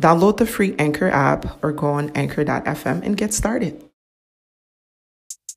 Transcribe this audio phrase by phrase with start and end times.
[0.00, 3.84] Download the free Anchor app or go on anchor.fm and get started.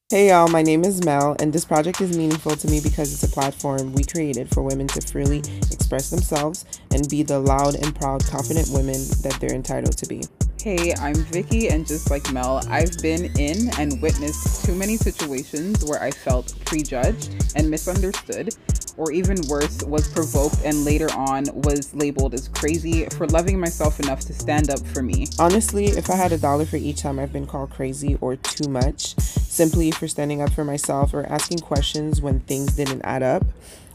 [0.09, 3.29] Hey y'all, my name is Mel, and this project is meaningful to me because it's
[3.29, 5.39] a platform we created for women to freely
[5.69, 10.23] express themselves and be the loud and proud, confident women that they're entitled to be.
[10.67, 15.85] Hey, I'm Vicky, and just like Mel, I've been in and witnessed too many situations
[15.85, 18.53] where I felt prejudged and misunderstood,
[18.97, 24.01] or even worse, was provoked and later on was labeled as crazy for loving myself
[24.01, 25.27] enough to stand up for me.
[25.39, 28.69] Honestly, if I had a dollar for each time I've been called crazy or too
[28.69, 33.45] much, simply for standing up for myself or asking questions when things didn't add up,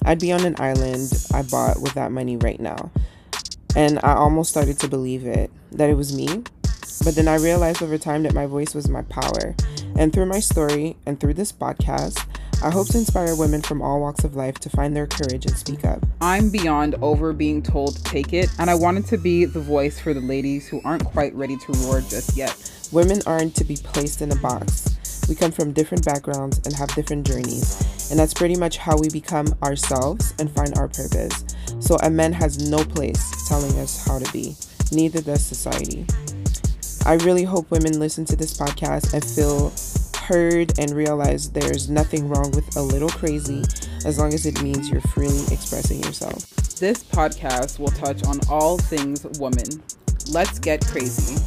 [0.06, 2.90] I'd be on an island I bought with that money right now.
[3.76, 6.44] And I almost started to believe it that it was me.
[7.04, 9.54] But then I realized over time that my voice was my power.
[9.96, 12.24] And through my story and through this podcast,
[12.62, 15.56] I hope to inspire women from all walks of life to find their courage and
[15.56, 16.06] speak up.
[16.20, 19.98] I'm beyond over being told to take it, and I wanted to be the voice
[19.98, 22.72] for the ladies who aren't quite ready to roar just yet.
[22.92, 24.96] Women aren't to be placed in a box.
[25.28, 29.08] We come from different backgrounds and have different journeys, and that's pretty much how we
[29.08, 31.44] become ourselves and find our purpose.
[31.80, 34.54] So a man has no place telling us how to be,
[34.92, 36.06] neither does society.
[37.04, 39.72] I really hope women listen to this podcast and feel
[40.22, 43.62] heard and realize there's nothing wrong with a little crazy
[44.04, 46.48] as long as it means you're freely expressing yourself.
[46.78, 49.82] This podcast will touch on all things woman.
[50.30, 51.42] Let's get crazy.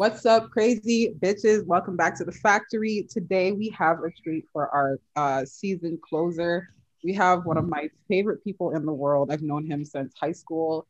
[0.00, 1.66] What's up, crazy bitches?
[1.66, 3.06] Welcome back to the factory.
[3.10, 6.70] Today we have a treat for our uh, season closer.
[7.04, 9.30] We have one of my favorite people in the world.
[9.30, 10.86] I've known him since high school.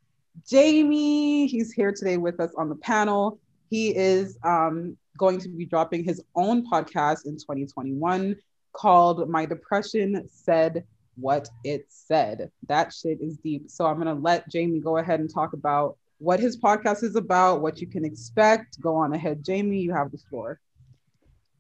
[0.49, 3.41] Jamie, he's here today with us on the panel.
[3.69, 8.37] He is um, going to be dropping his own podcast in 2021
[8.75, 10.85] called My Depression Said
[11.17, 12.53] What It Said.
[12.69, 13.73] That shit is deep.
[13.73, 17.17] So I'm going to let Jamie go ahead and talk about what his podcast is
[17.17, 18.79] about, what you can expect.
[18.81, 19.81] Go on ahead, Jamie.
[19.81, 20.61] You have the floor.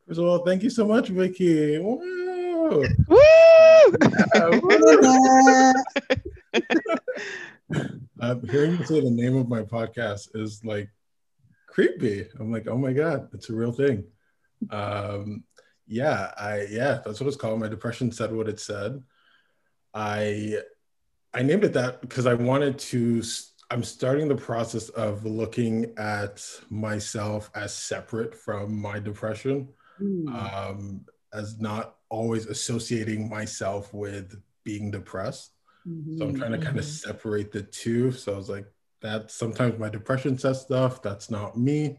[0.06, 1.78] First of all, thank you so much, Vicky.
[1.78, 2.84] Woo!
[8.20, 10.90] I'm hearing you say the name of my podcast is like
[11.66, 12.28] creepy.
[12.38, 14.04] I'm like, oh my god, it's a real thing.
[14.68, 15.44] Um,
[15.86, 17.60] yeah, I yeah, that's what it's called.
[17.60, 19.02] My depression said what it said.
[19.94, 20.58] I
[21.32, 23.22] I named it that because I wanted to
[23.70, 29.68] I'm starting the process of looking at myself as separate from my depression,
[30.00, 30.28] mm.
[30.28, 35.52] um, as not always associating myself with being depressed.
[35.86, 36.18] Mm-hmm.
[36.18, 37.08] So I'm trying to kind of mm-hmm.
[37.08, 38.10] separate the two.
[38.10, 38.66] So I was like,
[39.02, 41.98] that sometimes my depression says stuff that's not me.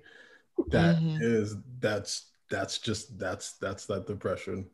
[0.67, 1.17] That mm-hmm.
[1.21, 4.67] is that's that's just that's that's that depression.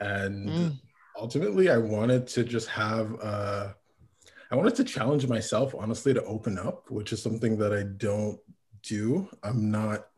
[0.00, 0.80] And mm.
[1.16, 3.72] ultimately I wanted to just have uh
[4.52, 8.38] I wanted to challenge myself, honestly, to open up, which is something that I don't
[8.82, 9.26] do.
[9.42, 10.08] I'm not,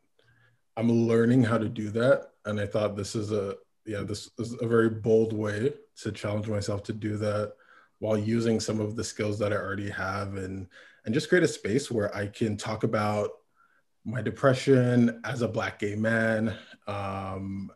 [0.76, 2.30] I'm learning how to do that.
[2.44, 3.54] And I thought this is a,
[3.86, 5.72] yeah, this is a very bold way
[6.02, 7.52] to challenge myself to do that
[8.00, 10.66] while using some of the skills that I already have and,
[11.04, 13.30] and just create a space where I can talk about
[14.04, 16.56] my depression as a Black gay man
[16.88, 17.70] um,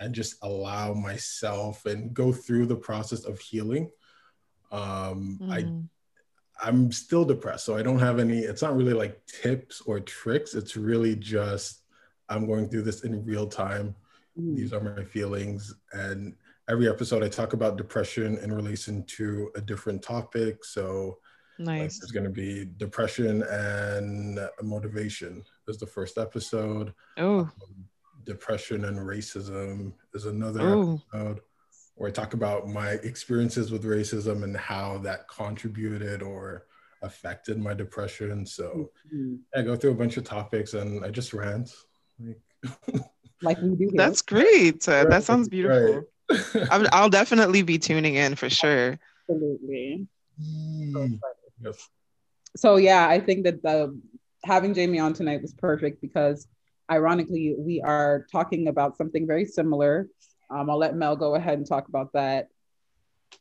[0.00, 3.90] and just allow myself and go through the process of healing.
[4.72, 5.52] Um, mm.
[5.52, 5.64] I
[6.60, 7.64] I'm still depressed.
[7.64, 10.54] So I don't have any, it's not really like tips or tricks.
[10.54, 11.82] It's really just
[12.28, 13.94] I'm going through this in real time.
[14.38, 14.56] Mm.
[14.56, 15.74] These are my feelings.
[15.92, 16.34] And
[16.68, 20.64] every episode I talk about depression in relation to a different topic.
[20.64, 21.18] So
[21.58, 21.80] nice.
[21.80, 26.92] Like, there's going to be depression and motivation is the first episode.
[27.16, 27.40] Oh.
[27.40, 27.50] Um,
[28.24, 31.02] depression and racism is another Ooh.
[31.14, 31.40] episode
[31.98, 36.66] where I talk about my experiences with racism and how that contributed or
[37.02, 38.46] affected my depression.
[38.46, 39.36] So mm-hmm.
[39.54, 41.70] I go through a bunch of topics and I just rant.
[42.20, 42.38] Like,
[43.42, 43.76] like we do.
[43.78, 43.90] Here.
[43.94, 44.88] That's great.
[44.88, 46.04] Uh, that sounds beautiful.
[46.54, 46.68] Right.
[46.70, 48.98] I'll, I'll definitely be tuning in for sure.
[49.30, 50.06] Absolutely.
[50.38, 51.18] Mm.
[51.62, 51.88] Yes.
[52.54, 53.98] So yeah, I think that the
[54.44, 56.46] having Jamie on tonight was perfect because
[56.90, 60.08] ironically we are talking about something very similar
[60.50, 62.48] um, I'll let Mel go ahead and talk about that.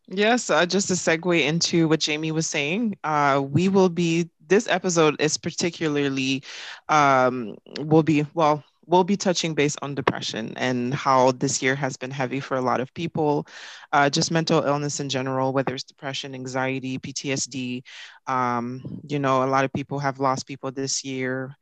[0.08, 2.98] Yes, uh, just a segue into what Jamie was saying.
[3.04, 6.44] Uh, we will be, this episode is particularly,
[6.90, 11.98] um, will be, well, we'll be touching base on depression and how this year has
[11.98, 13.46] been heavy for a lot of people,
[13.92, 17.84] uh, just mental illness in general, whether it's depression, anxiety, PTSD.
[18.28, 21.56] Um, you know, a lot of people have lost people this year,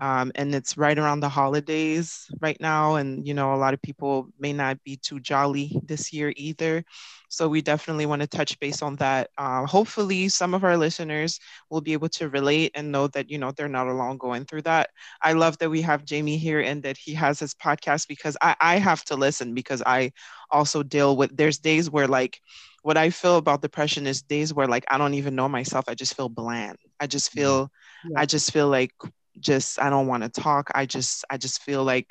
[0.00, 2.96] um, and it's right around the holidays right now.
[2.96, 6.84] And, you know, a lot of people may not be too jolly this year either.
[7.28, 9.30] So we definitely want to touch base on that.
[9.38, 11.38] Uh, hopefully, some of our listeners
[11.70, 14.62] will be able to relate and know that you know they're not alone going through
[14.62, 14.90] that.
[15.22, 18.56] I love that we have Jamie here and that he has his podcast because I,
[18.60, 20.12] I have to listen because I
[20.50, 21.36] also deal with.
[21.36, 22.40] There's days where like
[22.82, 25.84] what I feel about depression is days where like I don't even know myself.
[25.88, 26.78] I just feel bland.
[26.98, 27.70] I just feel,
[28.08, 28.20] yeah.
[28.20, 28.92] I just feel like
[29.38, 30.70] just I don't want to talk.
[30.74, 32.08] I just I just feel like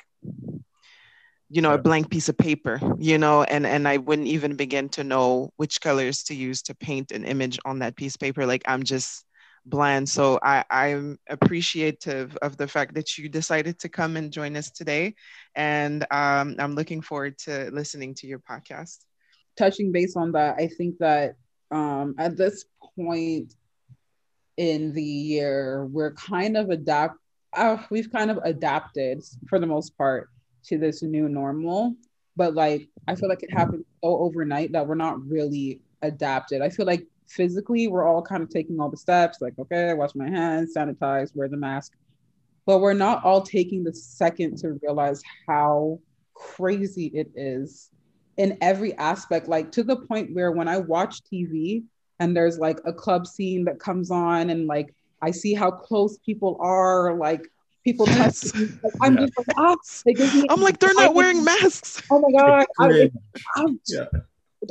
[1.50, 4.88] you know a blank piece of paper you know and and i wouldn't even begin
[4.88, 8.46] to know which colors to use to paint an image on that piece of paper
[8.46, 9.24] like i'm just
[9.66, 14.56] bland so i i'm appreciative of the fact that you decided to come and join
[14.56, 15.12] us today
[15.56, 18.98] and um, i'm looking forward to listening to your podcast
[19.60, 21.36] touching base on that i think that
[21.72, 22.64] um, at this
[22.96, 23.54] point
[24.56, 27.16] in the year we're kind of adapt
[27.52, 30.30] uh, we've kind of adapted for the most part
[30.64, 31.94] to this new normal.
[32.36, 36.62] But like, I feel like it happened so overnight that we're not really adapted.
[36.62, 40.14] I feel like physically we're all kind of taking all the steps, like, okay, wash
[40.14, 41.92] my hands, sanitize, wear the mask.
[42.66, 45.98] But we're not all taking the second to realize how
[46.34, 47.90] crazy it is
[48.36, 51.84] in every aspect, like to the point where when I watch TV
[52.18, 56.18] and there's like a club scene that comes on and like I see how close
[56.18, 57.46] people are, like
[57.84, 58.54] people touch.
[58.54, 59.20] Like, I'm yeah.
[59.26, 59.76] just like, ah,
[60.50, 62.02] I'm like, they're not wearing masks.
[62.10, 62.66] Oh my God.
[62.78, 63.10] I,
[63.56, 64.04] I'm, yeah.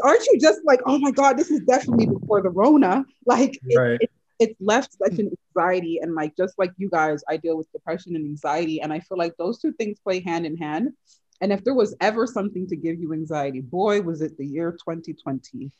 [0.03, 3.05] Aren't you just like, oh my God, this is definitely before the Rona?
[3.25, 3.97] Like, it, right.
[4.01, 5.99] it, it's left such an anxiety.
[6.01, 8.81] And like, just like you guys, I deal with depression and anxiety.
[8.81, 10.93] And I feel like those two things play hand in hand.
[11.41, 14.71] And if there was ever something to give you anxiety, boy, was it the year
[14.71, 15.71] 2020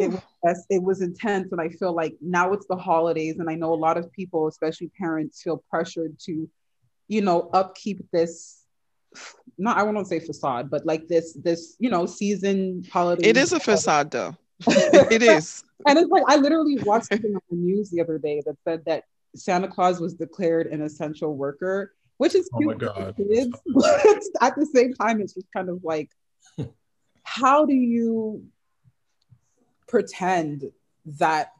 [0.00, 3.54] it was it was intense and i feel like now it's the holidays and i
[3.54, 6.48] know a lot of people especially parents feel pressured to
[7.08, 8.64] you know upkeep this
[9.58, 13.52] not i won't say facade but like this this you know season holiday it is
[13.52, 14.36] a facade though.
[14.66, 15.64] It is.
[15.86, 18.84] And it's like i literally watched something on the news the other day that said
[18.86, 19.04] that
[19.36, 23.16] santa claus was declared an essential worker which is cute oh my God.
[23.16, 26.10] kids but at the same time it's just kind of like
[27.22, 28.44] how do you
[29.86, 30.70] pretend
[31.06, 31.52] that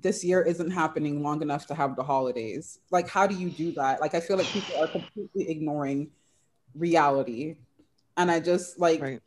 [0.00, 2.78] this year isn't happening long enough to have the holidays.
[2.90, 4.00] Like, how do you do that?
[4.00, 6.10] Like, I feel like people are completely ignoring
[6.74, 7.56] reality.
[8.16, 9.20] And I just like, right.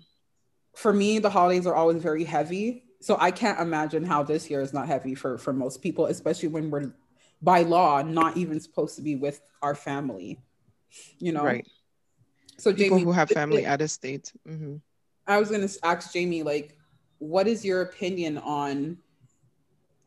[0.75, 2.83] for me, the holidays are always very heavy.
[3.01, 6.49] So I can't imagine how this year is not heavy for for most people, especially
[6.49, 6.93] when we're
[7.41, 10.39] by law not even supposed to be with our family.
[11.19, 11.67] You know, right?
[12.57, 14.31] So people Jamie, who have family out of state.
[14.47, 14.75] Mm-hmm.
[15.27, 16.77] I was gonna ask Jamie, like,
[17.19, 18.97] what is your opinion on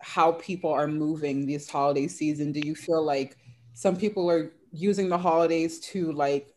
[0.01, 2.53] how people are moving this holiday season?
[2.53, 3.37] Do you feel like
[3.73, 6.55] some people are using the holidays to like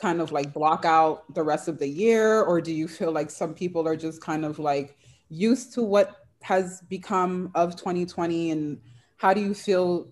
[0.00, 3.30] kind of like block out the rest of the year or do you feel like
[3.30, 4.96] some people are just kind of like
[5.28, 8.80] used to what has become of 2020 and
[9.16, 10.08] how do you feel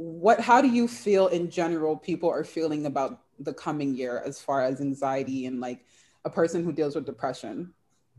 [0.00, 4.40] what how do you feel in general people are feeling about the coming year as
[4.40, 5.84] far as anxiety and like
[6.24, 7.72] a person who deals with depression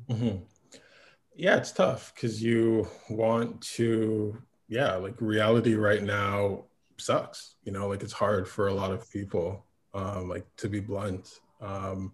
[0.10, 0.38] mm-hmm.
[1.36, 6.66] Yeah, it's tough because you want to, yeah, like reality right now
[6.98, 7.56] sucks.
[7.64, 11.40] You know, like it's hard for a lot of people, um, like to be blunt.
[11.62, 12.14] Um,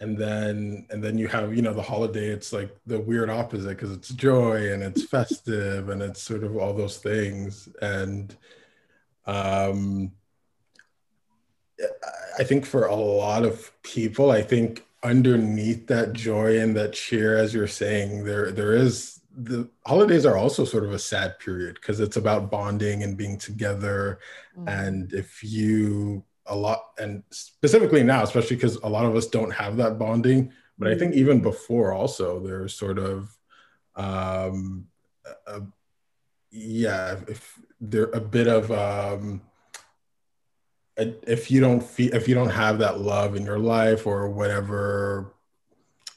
[0.00, 3.68] and then and then you have you know the holiday it's like the weird opposite
[3.68, 8.36] because it's joy and it's festive and it's sort of all those things and
[9.26, 10.12] um
[12.38, 17.36] i think for a lot of people i think underneath that joy and that cheer
[17.36, 21.74] as you're saying there there is the holidays are also sort of a sad period
[21.76, 24.18] because it's about bonding and being together
[24.56, 24.68] mm.
[24.68, 29.52] and if you a lot and specifically now especially because a lot of us don't
[29.52, 33.36] have that bonding but i think even before also there's sort of
[33.96, 34.86] um
[35.46, 35.62] a,
[36.50, 39.42] yeah if there a bit of um
[40.96, 45.34] if you don't feel if you don't have that love in your life or whatever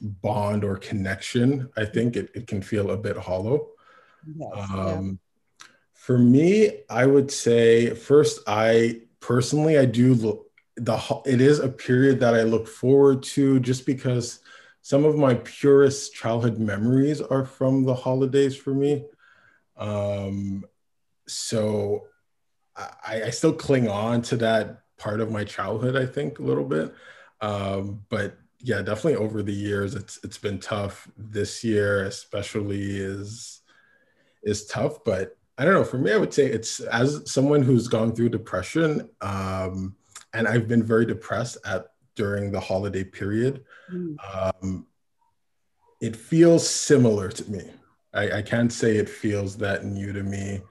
[0.00, 3.68] bond or connection i think it, it can feel a bit hollow
[4.38, 5.18] yes, um,
[5.58, 5.66] yeah.
[5.92, 11.68] for me i would say first i personally i do look the it is a
[11.68, 14.40] period that i look forward to just because
[14.86, 19.04] some of my purest childhood memories are from the holidays for me.
[19.76, 20.64] Um,
[21.28, 22.06] so
[22.76, 26.64] I, I still cling on to that part of my childhood, I think, a little
[26.64, 26.94] bit.
[27.40, 31.08] Um, but yeah, definitely over the years, it's it's been tough.
[31.16, 33.60] This year, especially, is
[34.42, 35.04] is tough.
[35.04, 35.84] But I don't know.
[35.84, 39.96] For me, I would say it's as someone who's gone through depression, um,
[40.32, 43.64] and I've been very depressed at during the holiday period.
[43.92, 44.16] Mm.
[44.34, 44.86] Um,
[46.00, 47.70] it feels similar to me.
[48.12, 50.62] I, I can't say it feels that new to me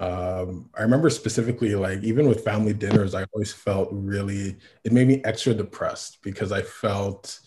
[0.00, 5.06] um, I remember specifically, like even with family dinners, I always felt really, it made
[5.06, 7.40] me extra depressed because I felt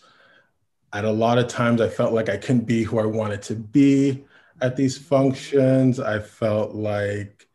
[0.92, 3.54] at a lot of times I felt like I couldn't be who I wanted to
[3.56, 4.24] be
[4.62, 6.00] at these functions.
[6.00, 7.46] I felt like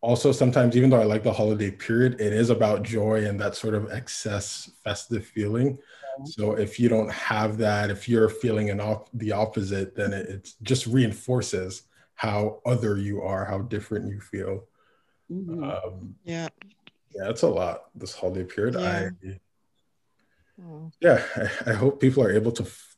[0.00, 3.54] also sometimes, even though I like the holiday period, it is about joy and that
[3.54, 5.78] sort of excess festive feeling.
[6.24, 10.28] So if you don't have that, if you're feeling an op- the opposite, then it,
[10.28, 11.82] it just reinforces
[12.16, 14.64] how other you are, how different you feel.
[15.30, 15.62] Mm-hmm.
[15.62, 16.48] Um, yeah.
[17.14, 18.74] Yeah, it's a lot this holiday period.
[18.74, 19.10] Yeah.
[19.24, 19.40] I,
[20.62, 20.90] oh.
[21.00, 22.96] yeah, I, I, hope people are able to f-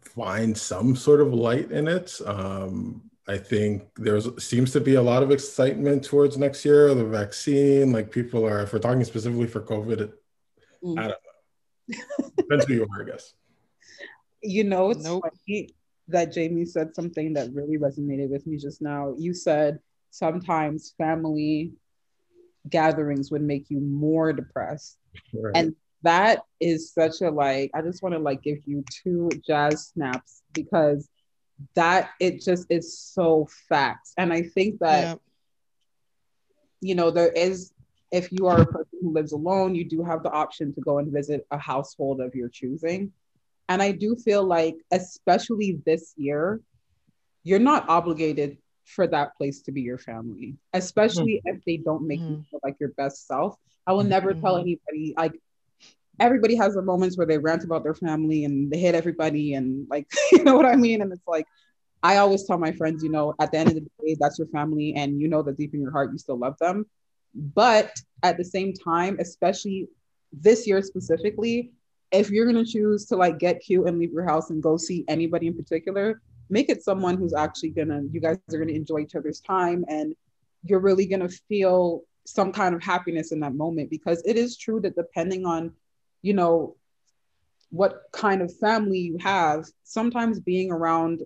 [0.00, 2.18] find some sort of light in it.
[2.24, 7.04] Um, I think there seems to be a lot of excitement towards next year, the
[7.04, 7.92] vaccine.
[7.92, 10.12] Like people are, if we're talking specifically for COVID, it,
[10.82, 10.98] mm.
[10.98, 12.28] I don't know.
[12.36, 13.34] Depends who you are, I guess.
[14.42, 15.24] You know, it's nope.
[15.24, 15.74] funny
[16.08, 19.14] that Jamie said something that really resonated with me just now.
[19.18, 19.78] You said
[20.10, 21.72] sometimes family
[22.68, 24.98] gatherings would make you more depressed.
[25.32, 25.52] Right.
[25.54, 29.88] And that is such a like, I just want to like give you two jazz
[29.88, 31.08] snaps because
[31.74, 34.14] that it just is so facts.
[34.16, 35.14] And I think that, yeah.
[36.80, 37.72] you know, there is,
[38.10, 40.98] if you are a person who lives alone, you do have the option to go
[40.98, 43.12] and visit a household of your choosing.
[43.68, 46.60] And I do feel like, especially this year,
[47.44, 51.56] you're not obligated for that place to be your family, especially mm-hmm.
[51.56, 52.30] if they don't make mm-hmm.
[52.30, 53.56] you feel like your best self.
[53.86, 54.40] I will never mm-hmm.
[54.40, 55.38] tell anybody, like,
[56.18, 59.86] everybody has their moments where they rant about their family and they hit everybody and,
[59.90, 61.02] like, you know what I mean?
[61.02, 61.46] And it's like,
[62.02, 64.48] I always tell my friends, you know, at the end of the day, that's your
[64.48, 66.86] family, and you know that deep in your heart, you still love them.
[67.34, 69.88] But at the same time, especially
[70.32, 71.72] this year specifically,
[72.10, 75.04] if you're gonna choose to like get cute and leave your house and go see
[75.08, 79.14] anybody in particular, make it someone who's actually gonna you guys are gonna enjoy each
[79.14, 80.14] other's time and
[80.64, 84.80] you're really gonna feel some kind of happiness in that moment because it is true
[84.80, 85.72] that depending on
[86.22, 86.76] you know
[87.70, 91.22] what kind of family you have sometimes being around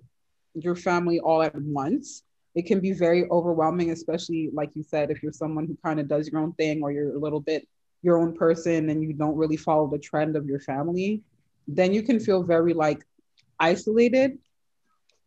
[0.55, 2.23] your family all at once
[2.55, 6.09] it can be very overwhelming especially like you said if you're someone who kind of
[6.09, 7.67] does your own thing or you're a little bit
[8.03, 11.23] your own person and you don't really follow the trend of your family,
[11.69, 13.05] then you can feel very like
[13.61, 14.39] isolated.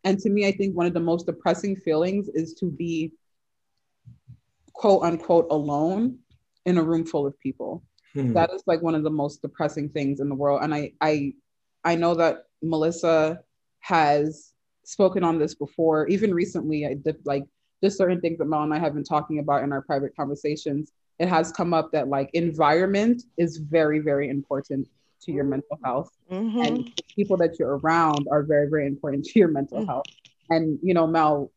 [0.03, 3.13] And to me, I think one of the most depressing feelings is to be
[4.73, 6.19] quote unquote alone
[6.65, 7.83] in a room full of people.
[8.13, 8.33] Hmm.
[8.33, 10.61] That is like one of the most depressing things in the world.
[10.61, 11.33] And I I
[11.83, 13.39] I know that Melissa
[13.79, 14.53] has
[14.83, 16.07] spoken on this before.
[16.07, 17.45] Even recently, I did like
[17.83, 20.91] just certain things that Mel and I have been talking about in our private conversations
[21.19, 24.87] it has come up that like environment is very very important
[25.21, 26.11] to your mental health.
[26.31, 26.61] Mm-hmm.
[26.61, 29.87] and people that you're around are very very important to your mental mm-hmm.
[29.87, 30.05] health.
[30.49, 31.51] And you know mel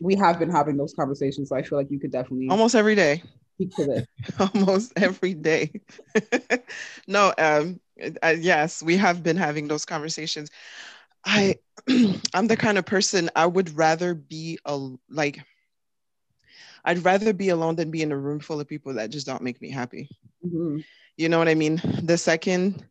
[0.00, 2.94] we have been having those conversations so i feel like you could definitely almost every
[2.94, 3.22] day.
[3.54, 4.06] speak to this.
[4.54, 5.70] Almost every day.
[7.06, 7.80] No um
[8.22, 10.50] uh, yes we have been having those conversations.
[11.24, 11.56] I
[12.34, 14.76] i'm the kind of person i would rather be a
[15.08, 15.42] like
[16.86, 19.42] I'd rather be alone than be in a room full of people that just don't
[19.42, 20.08] make me happy.
[20.44, 20.78] Mm-hmm.
[21.16, 21.80] You know what I mean?
[22.02, 22.86] The second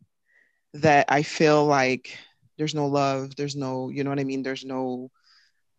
[0.74, 2.16] that I feel like
[2.58, 4.42] there's no love, there's no, you know what I mean?
[4.42, 5.10] There's no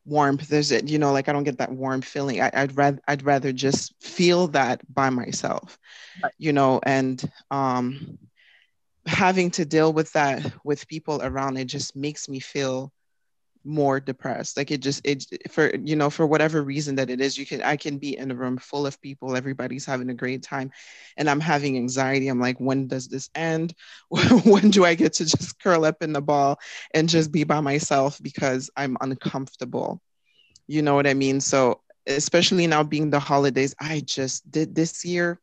[0.06, 0.48] warmth.
[0.48, 2.42] There's it, you know, like I don't get that warm feeling.
[2.42, 5.78] I, would rather I'd rather just feel that by myself,
[6.24, 6.34] right.
[6.40, 8.18] you know, and um
[9.06, 12.92] having to deal with that with people around it just makes me feel
[13.68, 14.58] more depressed.
[14.58, 17.62] Like it just it for you know for whatever reason that it is you can
[17.62, 20.72] i can be in a room full of people everybody's having a great time
[21.18, 22.28] and i'm having anxiety.
[22.30, 23.74] I'm like when does this end?
[24.46, 26.60] When do i get to just curl up in the ball
[26.94, 30.02] and just be by myself because i'm uncomfortable?
[30.68, 31.42] You know what i mean?
[31.42, 35.40] So especially now being the holidays i just did this year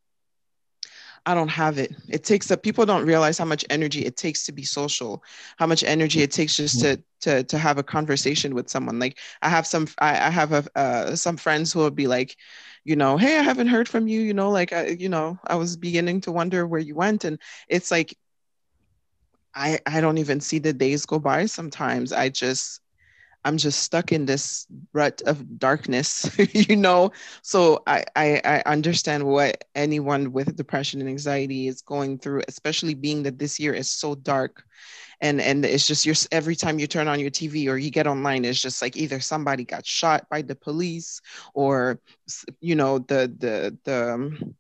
[1.26, 1.93] I don't have it.
[2.09, 5.23] It takes up people don't realize how much energy it takes to be social,
[5.57, 8.99] how much energy it takes just to to to have a conversation with someone.
[8.99, 12.37] Like I have some I, I have a uh, some friends who will be like,
[12.85, 14.21] you know, hey, I haven't heard from you.
[14.21, 17.40] You know, like I, you know, I was beginning to wonder where you went, and
[17.69, 18.14] it's like
[19.54, 22.12] I I don't even see the days go by sometimes.
[22.12, 22.81] I just
[23.45, 27.13] I'm just stuck in this rut of darkness, you know.
[27.43, 32.95] So I, I, I understand what anyone with depression and anxiety is going through, especially
[32.95, 34.65] being that this year is so dark,
[35.21, 38.07] and and it's just your every time you turn on your TV or you get
[38.07, 41.21] online, it's just like either somebody got shot by the police
[41.55, 42.01] or
[42.61, 44.55] you know the the the um,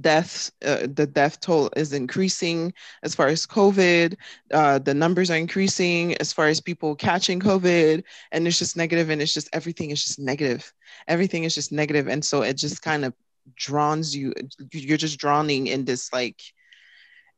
[0.00, 2.72] deaths, uh, the death toll is increasing
[3.02, 4.16] as far as COVID.
[4.52, 9.10] Uh, the numbers are increasing as far as people catching COVID, and it's just negative,
[9.10, 10.72] and it's just everything is just negative.
[11.08, 13.14] Everything is just negative, and so it just kind of
[13.56, 14.32] drowns you.
[14.72, 16.40] You're just drowning in this like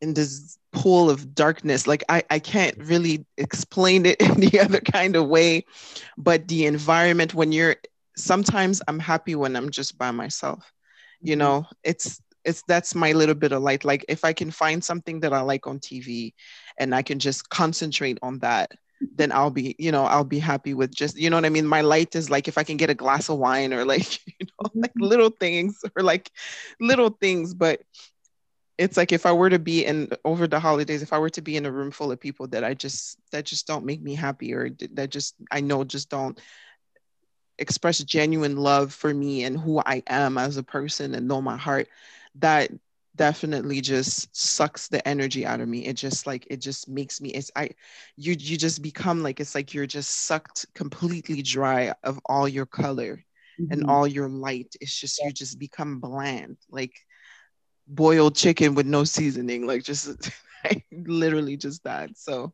[0.00, 1.86] in this pool of darkness.
[1.86, 5.64] Like I, I can't really explain it any other kind of way,
[6.16, 7.76] but the environment when you're
[8.16, 10.72] sometimes I'm happy when I'm just by myself.
[11.20, 11.38] You mm-hmm.
[11.38, 15.20] know, it's it's that's my little bit of light like if i can find something
[15.20, 16.32] that i like on tv
[16.78, 18.70] and i can just concentrate on that
[19.16, 21.66] then i'll be you know i'll be happy with just you know what i mean
[21.66, 24.46] my light is like if i can get a glass of wine or like you
[24.46, 25.04] know like mm-hmm.
[25.04, 26.30] little things or like
[26.80, 27.82] little things but
[28.78, 31.42] it's like if i were to be in over the holidays if i were to
[31.42, 34.14] be in a room full of people that i just that just don't make me
[34.14, 36.40] happy or that just i know just don't
[37.58, 41.56] express genuine love for me and who i am as a person and know my
[41.56, 41.88] heart
[42.38, 42.70] that
[43.16, 47.30] definitely just sucks the energy out of me it just like it just makes me
[47.30, 47.68] it's i
[48.16, 52.66] you you just become like it's like you're just sucked completely dry of all your
[52.66, 53.24] color
[53.58, 53.72] mm-hmm.
[53.72, 55.28] and all your light it's just yeah.
[55.28, 56.92] you just become bland like
[57.88, 60.30] boiled chicken with no seasoning like just
[60.92, 62.52] literally just that so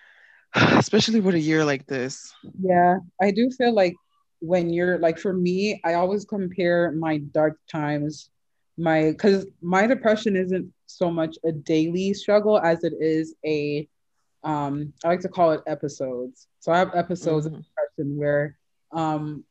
[0.54, 3.94] especially with a year like this yeah i do feel like
[4.40, 8.30] when you're like for me i always compare my dark times
[8.78, 13.88] my because my depression isn't so much a daily struggle as it is a
[14.44, 16.48] um I like to call it episodes.
[16.60, 17.56] So I have episodes mm-hmm.
[17.56, 18.56] of depression where
[18.92, 19.44] um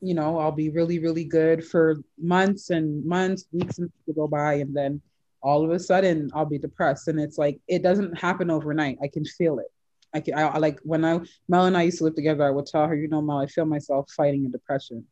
[0.00, 4.28] you know I'll be really really good for months and months, weeks and to go
[4.28, 5.00] by and then
[5.42, 8.98] all of a sudden I'll be depressed and it's like it doesn't happen overnight.
[9.02, 9.72] I can feel it.
[10.14, 12.66] I I, I like when I Mel and I used to live together, I would
[12.66, 15.04] tell her, you know, Mel, I feel myself fighting a depression.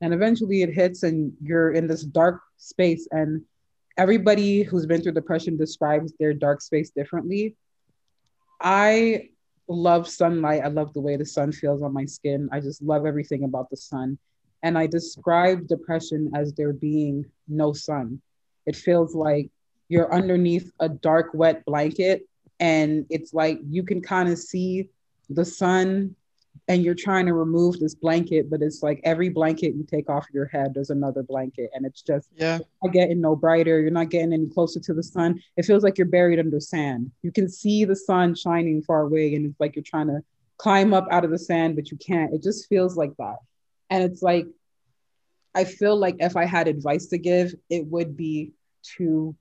[0.00, 3.42] And eventually it hits and you're in this dark space and
[3.96, 7.56] everybody who's been through depression describes their dark space differently.
[8.60, 9.30] I
[9.68, 10.62] love sunlight.
[10.64, 12.48] I love the way the sun feels on my skin.
[12.52, 14.18] I just love everything about the sun.
[14.62, 18.20] And i describe depression as there being no sun.
[18.66, 19.50] It feels like
[19.88, 22.26] you're underneath a dark wet blanket
[22.60, 24.88] and it's like you can kind of see
[25.28, 26.14] the sun
[26.68, 30.26] and you're trying to remove this blanket, but it's like every blanket you take off
[30.32, 33.80] your head, there's another blanket, and it's just yeah, not getting no brighter.
[33.80, 35.40] You're not getting any closer to the sun.
[35.56, 37.12] It feels like you're buried under sand.
[37.22, 40.22] You can see the sun shining far away, and it's like you're trying to
[40.56, 42.34] climb up out of the sand, but you can't.
[42.34, 43.36] It just feels like that,
[43.90, 44.46] and it's like
[45.54, 48.52] I feel like if I had advice to give, it would be
[48.96, 49.34] to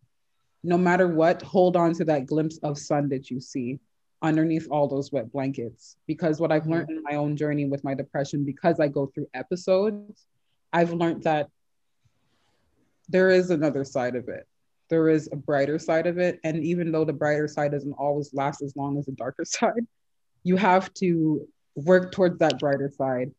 [0.65, 3.79] no matter what, hold on to that glimpse of sun that you see
[4.21, 5.95] underneath all those wet blankets.
[6.07, 9.27] Because what I've learned in my own journey with my depression because I go through
[9.33, 10.25] episodes
[10.73, 11.49] I've learned that
[13.07, 14.45] there is another side of it.
[14.89, 16.39] There is a brighter side of it.
[16.43, 19.87] And even though the brighter side doesn't always last as long as the darker side
[20.45, 23.31] you have to work towards that brighter side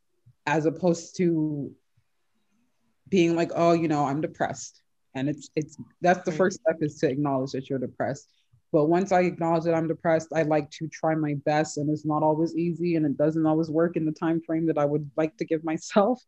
[0.45, 1.73] as opposed to
[3.09, 4.83] being like oh you know I'm depressed
[5.17, 8.29] and it's it's that's the first step is to acknowledge that you're depressed
[8.73, 12.05] but once I acknowledge that I'm depressed, I like to try my best, and it's
[12.05, 15.09] not always easy, and it doesn't always work in the time frame that I would
[15.17, 16.21] like to give myself.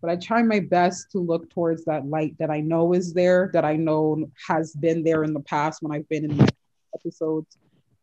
[0.00, 3.50] But I try my best to look towards that light that I know is there,
[3.52, 6.48] that I know has been there in the past when I've been in
[6.94, 7.56] episodes.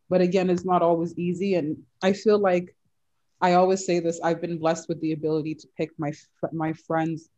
[0.10, 2.76] But again, it's not always easy, and I feel like
[3.42, 6.14] I always say this: I've been blessed with the ability to pick my
[6.54, 7.30] my friends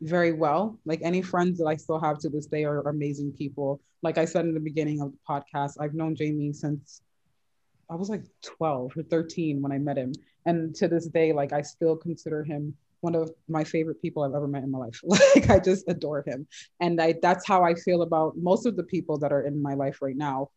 [0.00, 0.78] very well.
[0.84, 3.80] Like any friends that I still have to this day are amazing people.
[4.02, 7.00] Like I said in the beginning of the podcast, I've known Jamie since
[7.88, 10.12] I was like 12 or 13 when I met him.
[10.44, 14.34] And to this day, like I still consider him one of my favorite people I've
[14.34, 15.00] ever met in my life.
[15.04, 16.46] like I just adore him.
[16.80, 19.74] And I that's how I feel about most of the people that are in my
[19.74, 20.50] life right now.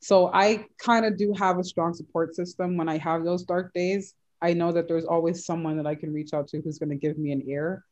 [0.00, 3.72] So I kind of do have a strong support system when I have those dark
[3.74, 4.14] days.
[4.40, 6.96] I know that there's always someone that I can reach out to who's going to
[6.96, 7.84] give me an ear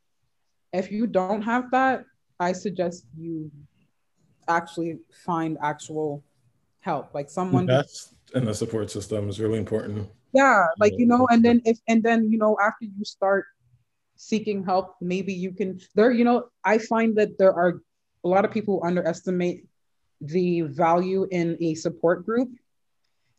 [0.73, 2.05] if you don't have that,
[2.39, 3.51] I suggest you
[4.47, 6.23] actually find actual
[6.81, 7.65] help, like someone.
[7.65, 10.09] That's in the support system is really important.
[10.33, 13.45] Yeah, like you know, and then if and then you know after you start
[14.15, 15.79] seeking help, maybe you can.
[15.95, 17.81] There, you know, I find that there are
[18.23, 19.65] a lot of people who underestimate
[20.21, 22.49] the value in a support group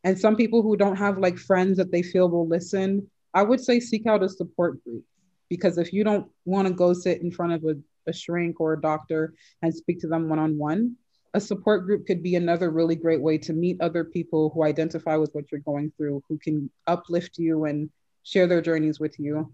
[0.05, 3.61] And some people who don't have like friends that they feel will listen, I would
[3.61, 5.05] say seek out a support group
[5.49, 7.75] because if you don't want to go sit in front of a,
[8.09, 10.97] a shrink or a doctor and speak to them one on one,
[11.35, 15.17] a support group could be another really great way to meet other people who identify
[15.17, 17.91] with what you're going through, who can uplift you and
[18.23, 19.53] share their journeys with you.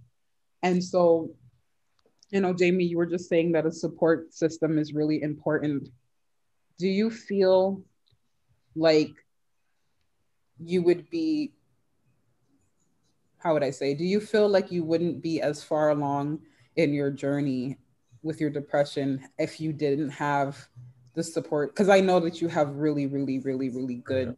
[0.63, 1.31] And so,
[2.31, 5.89] you know, Jamie, you were just saying that a support system is really important.
[6.79, 7.83] Do you feel
[8.75, 9.13] like
[10.59, 11.53] you would be
[13.45, 16.41] how would I say, do you feel like you wouldn't be as far along
[16.77, 17.77] in your journey
[18.23, 20.67] with your depression if you didn't have
[21.13, 21.75] the support?
[21.75, 24.35] Because I know that you have really, really, really, really good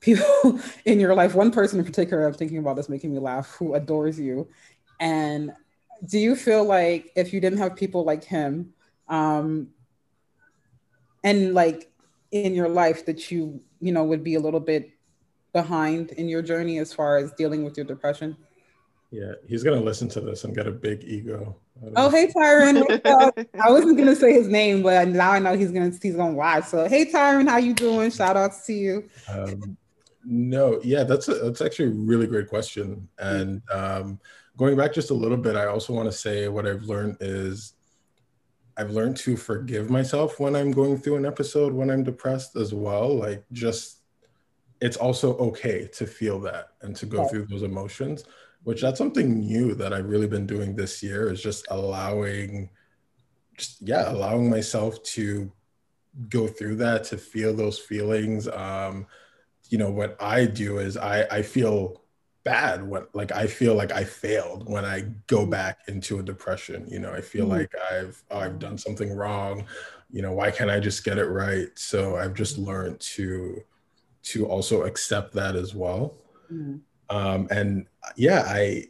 [0.00, 1.34] people in your life.
[1.34, 4.48] One person in particular, I'm thinking about this making me laugh, who adores you.
[5.00, 5.52] And
[6.06, 8.72] do you feel like if you didn't have people like him,
[9.08, 9.68] um,
[11.22, 11.90] and like
[12.30, 14.92] in your life, that you, you know, would be a little bit
[15.52, 18.36] behind in your journey as far as dealing with your depression?
[19.10, 21.56] Yeah, he's gonna listen to this and get a big ego.
[21.94, 23.00] Oh, hey Tyron.
[23.64, 26.64] I wasn't gonna say his name, but now I know he's gonna he's gonna watch.
[26.64, 28.10] So hey Tyron, how you doing?
[28.10, 29.08] Shout outs to you.
[29.28, 29.76] Um,
[30.24, 33.08] no, yeah, that's a, that's actually a really great question.
[33.18, 34.18] And um,
[34.56, 37.74] going back just a little bit, I also want to say what I've learned is
[38.76, 42.74] I've learned to forgive myself when I'm going through an episode when I'm depressed as
[42.74, 43.16] well.
[43.16, 44.00] Like just
[44.80, 47.28] it's also okay to feel that and to go yeah.
[47.28, 48.24] through those emotions
[48.66, 52.68] which that's something new that I've really been doing this year is just allowing
[53.56, 55.52] just yeah, allowing myself to
[56.28, 58.48] go through that, to feel those feelings.
[58.48, 59.06] Um,
[59.70, 62.02] you know, what I do is I I feel
[62.42, 65.50] bad when like I feel like I failed when I go mm-hmm.
[65.50, 66.88] back into a depression.
[66.88, 67.58] You know, I feel mm-hmm.
[67.58, 69.64] like I've I've done something wrong.
[70.10, 71.68] You know, why can't I just get it right?
[71.76, 73.62] So I've just learned to
[74.24, 76.16] to also accept that as well.
[76.52, 76.78] Mm-hmm.
[77.08, 78.88] Um, and yeah, I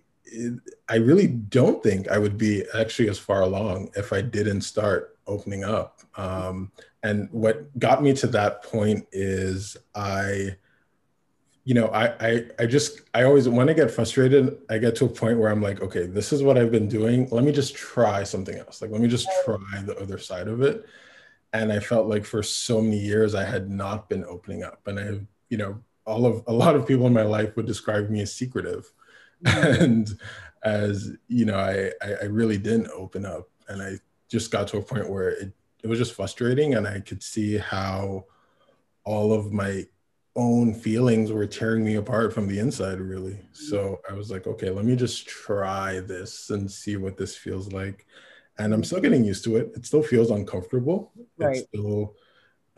[0.89, 5.17] I really don't think I would be actually as far along if I didn't start
[5.27, 6.01] opening up.
[6.17, 10.57] Um, and what got me to that point is I,
[11.65, 15.05] you know, I, I, I just, I always, when I get frustrated, I get to
[15.05, 17.29] a point where I'm like, okay, this is what I've been doing.
[17.31, 18.83] Let me just try something else.
[18.83, 20.87] Like, let me just try the other side of it.
[21.53, 24.87] And I felt like for so many years I had not been opening up.
[24.87, 27.67] And I, have, you know, all of a lot of people in my life would
[27.67, 28.91] describe me as secretive.
[29.45, 29.83] Mm-hmm.
[29.85, 30.21] and
[30.63, 31.91] as you know I,
[32.23, 33.49] I really didn't open up.
[33.69, 36.75] And i just got to a point where it, it was just frustrating.
[36.75, 38.25] And i could see how
[39.05, 39.85] all of my
[40.35, 43.33] own feelings were tearing me apart from the inside really.
[43.33, 43.65] Mm-hmm.
[43.71, 47.73] so i was like okay let me just try this and see what this feels
[47.73, 48.07] like.
[48.59, 49.73] And i'm still getting used to it.
[49.75, 51.13] It still feels uncomfortable.
[51.37, 51.59] Right.
[51.59, 52.15] it's still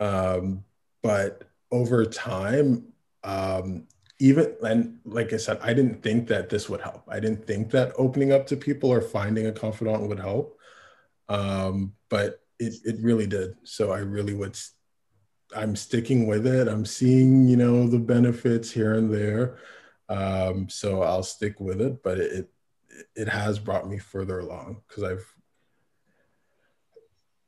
[0.01, 0.63] um,
[1.01, 2.85] but over time
[3.23, 3.87] um,
[4.19, 7.03] even and like I said, I didn't think that this would help.
[7.07, 10.57] I didn't think that opening up to people or finding a confidant would help.
[11.29, 13.55] Um, but it it really did.
[13.63, 14.57] So I really would.
[15.55, 16.67] I'm sticking with it.
[16.67, 19.57] I'm seeing you know the benefits here and there.
[20.09, 22.03] Um, so I'll stick with it.
[22.03, 22.51] But it
[23.15, 25.33] it has brought me further along because I've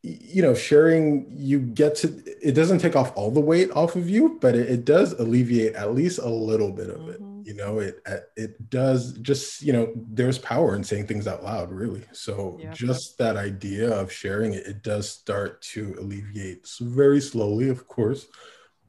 [0.03, 2.07] you know sharing you get to
[2.41, 5.75] it doesn't take off all the weight off of you but it, it does alleviate
[5.75, 7.41] at least a little bit of mm-hmm.
[7.43, 8.01] it you know it
[8.35, 12.71] it does just you know there's power in saying things out loud really so yeah.
[12.71, 18.25] just that idea of sharing it it does start to alleviate very slowly of course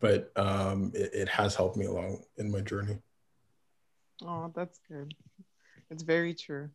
[0.00, 2.96] but um it, it has helped me along in my journey
[4.24, 5.12] oh that's good
[5.90, 6.70] it's very true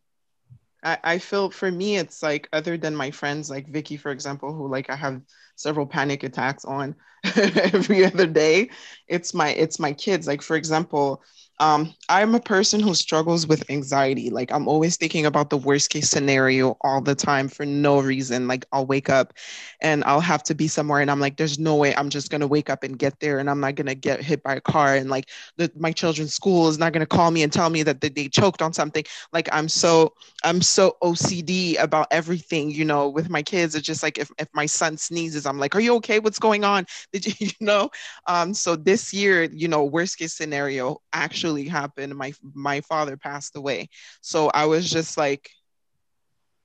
[0.83, 4.53] I, I feel for me it's like other than my friends like Vicky for example
[4.53, 5.21] who like I have
[5.55, 6.95] several panic attacks on
[7.35, 8.69] every other day
[9.07, 10.27] it's my it's my kids.
[10.27, 11.23] Like for example
[11.59, 14.29] um, I'm a person who struggles with anxiety.
[14.29, 18.47] Like I'm always thinking about the worst case scenario all the time for no reason.
[18.47, 19.33] Like I'll wake up
[19.81, 22.47] and I'll have to be somewhere and I'm like, there's no way I'm just gonna
[22.47, 25.09] wake up and get there and I'm not gonna get hit by a car and
[25.09, 28.09] like the, my children's school is not gonna call me and tell me that they,
[28.09, 29.03] they choked on something.
[29.33, 33.75] Like I'm so I'm so OCD about everything, you know, with my kids.
[33.75, 36.19] It's just like if, if my son sneezes, I'm like, are you okay?
[36.19, 36.85] What's going on?
[37.11, 37.89] Did you, you know?
[38.27, 42.15] Um, so this year, you know, worst case scenario actually happened.
[42.15, 43.89] My my father passed away.
[44.21, 45.49] So I was just like,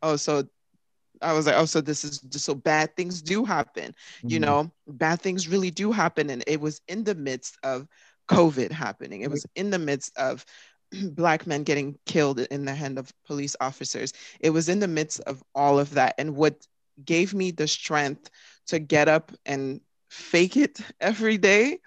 [0.03, 0.45] oh, so
[1.21, 3.93] I was like, oh, so this is so bad things do happen.
[3.93, 4.29] Mm-hmm.
[4.29, 6.31] You know, bad things really do happen.
[6.31, 7.87] And it was in the midst of
[8.29, 9.23] COVID happening.
[9.23, 10.45] It was in the midst of
[11.13, 14.13] black men getting killed in the hand of police officers.
[14.41, 16.15] It was in the midst of all of that.
[16.19, 16.67] And what
[17.05, 18.31] gave me the strength
[18.67, 21.79] to get up and fake it every day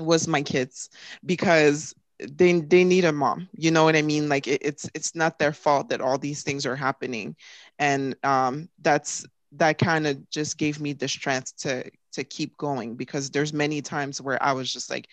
[0.00, 0.90] was my kids
[1.26, 4.28] because they they need a mom you know what i mean?
[4.28, 7.36] Like it, it's it's not their fault that all these things are happening.
[7.78, 12.96] And um that's that kind of just gave me the strength to to keep going
[12.96, 15.08] because there's many times where i was just like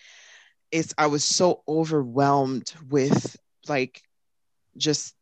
[0.72, 3.36] it's i was so overwhelmed with
[3.68, 4.02] like
[4.76, 5.14] just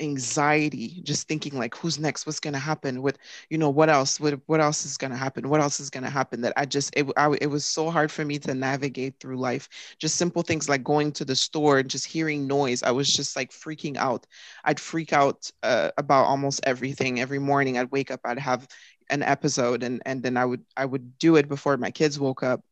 [0.00, 2.26] anxiety just thinking like who's next?
[2.26, 3.18] What's going to happen what
[3.50, 4.20] you know what else?
[4.20, 5.48] What, what else is going to happen?
[5.48, 6.40] What else is going to happen?
[6.42, 9.68] That i just it, I, it was so hard for me to navigate through life.
[9.98, 13.36] Just simple things like going to the store and just hearing noise i was just
[13.36, 14.26] like freaking out.
[14.64, 17.20] I'd freak out uh, about almost everything.
[17.20, 18.66] Every morning i'd wake up i'd have
[19.10, 22.42] an episode and and then i would i would do it before my kids woke
[22.42, 22.62] up.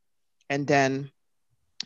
[0.51, 1.11] And then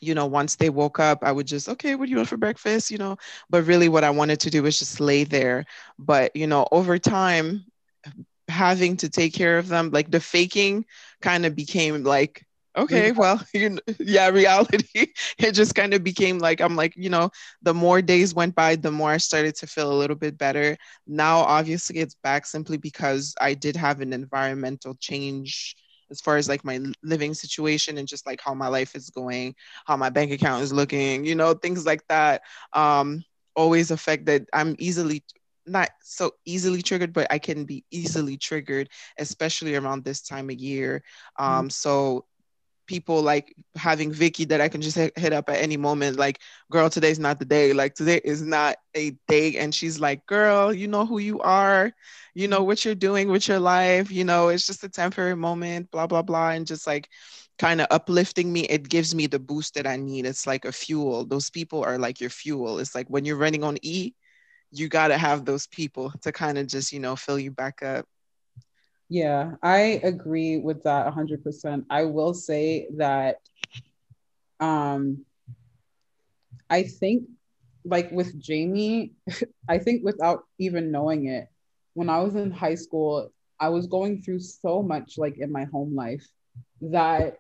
[0.01, 2.37] you know, once they woke up, I would just, okay, what do you want for
[2.37, 2.91] breakfast?
[2.91, 3.17] You know,
[3.51, 5.65] but really what I wanted to do was just lay there.
[5.99, 7.65] But, you know, over time,
[8.49, 10.85] having to take care of them, like the faking
[11.21, 12.45] kind of became like,
[12.77, 13.19] okay, mm-hmm.
[13.19, 14.87] well, you know, yeah, reality.
[15.39, 17.31] it just kind of became like, I'm like, you know,
[17.63, 20.77] the more days went by, the more I started to feel a little bit better.
[21.07, 25.77] Now, obviously, it's back simply because I did have an environmental change
[26.11, 29.55] as far as like my living situation and just like how my life is going,
[29.87, 32.43] how my bank account is looking, you know, things like that
[32.73, 35.25] um, always affect that I'm easily
[35.67, 40.57] not so easily triggered, but I can be easily triggered, especially around this time of
[40.57, 41.03] year.
[41.39, 41.69] Um, mm-hmm.
[41.71, 42.25] So
[42.89, 46.19] people like having Vicky that I can just hit up at any moment.
[46.19, 46.41] Like,
[46.73, 47.73] girl, today's not the day.
[47.73, 49.57] Like, today is not a day.
[49.59, 51.93] And she's like, girl, you know who you are.
[52.35, 54.11] You know what you're doing with your life.
[54.11, 56.51] You know, it's just a temporary moment, blah, blah, blah.
[56.51, 57.09] And just like
[57.59, 58.63] kind of uplifting me.
[58.63, 60.27] It gives me the boost that I need.
[60.27, 61.25] It's like a fuel.
[61.27, 62.81] Those people are like your fuel.
[62.81, 64.15] It's like when you're running on E,
[64.73, 67.83] you got to have those people to kind of just, you know, fill you back
[67.83, 68.07] up.
[69.09, 71.87] Yeah, I agree with that 100%.
[71.91, 73.37] I will say that
[74.61, 75.25] um
[76.71, 77.25] I think
[77.85, 79.13] like with Jamie,
[79.69, 81.49] I think without even knowing it,
[81.95, 85.65] when I was in high school, I was going through so much like in my
[85.65, 86.27] home life
[86.81, 87.39] that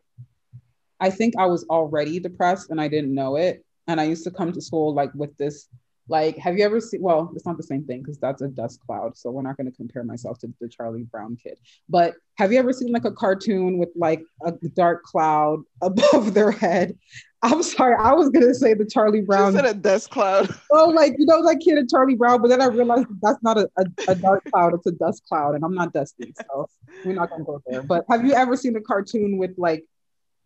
[1.00, 3.64] I think I was already depressed and I didn't know it.
[3.86, 5.68] And I used to come to school like with this
[6.08, 7.02] like, have you ever seen?
[7.02, 9.16] Well, it's not the same thing because that's a dust cloud.
[9.16, 11.58] So we're not going to compare myself to the Charlie Brown kid.
[11.88, 16.50] But have you ever seen like a cartoon with like a dark cloud above their
[16.50, 16.96] head?
[17.42, 19.52] I'm sorry, I was gonna say the Charlie Brown.
[19.52, 20.48] You said a dust cloud.
[20.72, 23.58] Oh, like you know, that kid in Charlie Brown, but then I realized that's not
[23.58, 26.68] a, a, a dark cloud; it's a dust cloud, and I'm not dusty, so
[27.04, 27.84] we're not gonna go there.
[27.84, 29.84] But have you ever seen a cartoon with like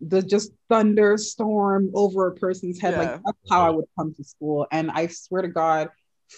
[0.07, 2.93] the just thunderstorm over a person's head.
[2.93, 2.99] Yeah.
[2.99, 4.67] Like that's how I would come to school.
[4.73, 5.89] And I swear to God,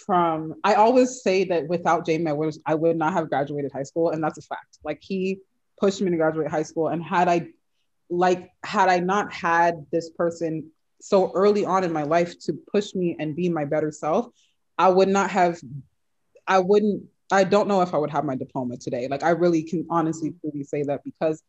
[0.05, 3.83] from I always say that without Jamie, I would I would not have graduated high
[3.83, 4.79] school, and that's a fact.
[4.83, 5.39] Like he
[5.79, 7.47] pushed me to graduate high school, and had I
[8.09, 12.93] like had I not had this person so early on in my life to push
[12.93, 14.27] me and be my better self,
[14.77, 15.59] I would not have.
[16.47, 17.03] I wouldn't.
[17.31, 19.07] I don't know if I would have my diploma today.
[19.07, 21.41] Like I really can honestly truly say that because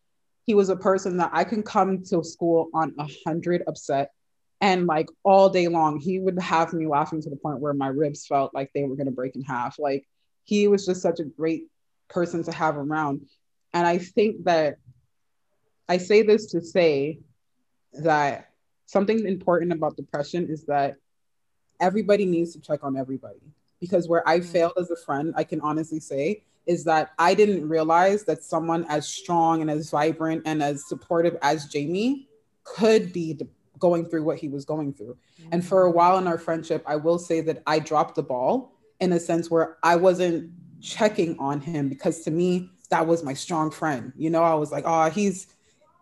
[0.46, 4.12] he was a person that I can come to school on a hundred upset
[4.61, 7.88] and like all day long he would have me laughing to the point where my
[7.88, 10.06] ribs felt like they were going to break in half like
[10.44, 11.64] he was just such a great
[12.09, 13.20] person to have around
[13.74, 14.76] and i think that
[15.88, 17.18] i say this to say
[17.92, 18.50] that
[18.87, 20.96] something important about depression is that
[21.80, 23.40] everybody needs to check on everybody
[23.80, 24.48] because where i mm-hmm.
[24.48, 28.85] failed as a friend i can honestly say is that I didn't realize that someone
[28.88, 32.29] as strong and as vibrant and as supportive as Jamie
[32.64, 33.38] could be
[33.79, 35.16] going through what he was going through.
[35.40, 35.48] Mm-hmm.
[35.52, 38.72] And for a while in our friendship, I will say that I dropped the ball
[39.00, 40.50] in a sense where I wasn't
[40.81, 44.12] checking on him because to me, that was my strong friend.
[44.16, 45.48] You know, I was like, oh, he's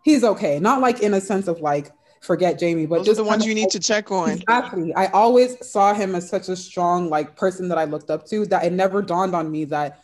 [0.02, 0.58] he's okay.
[0.60, 3.54] Not like in a sense of like, forget Jamie, but Those just the ones you
[3.54, 4.30] need to check on.
[4.30, 4.94] Exactly.
[4.94, 8.46] I always saw him as such a strong like person that I looked up to
[8.46, 10.03] that it never dawned on me that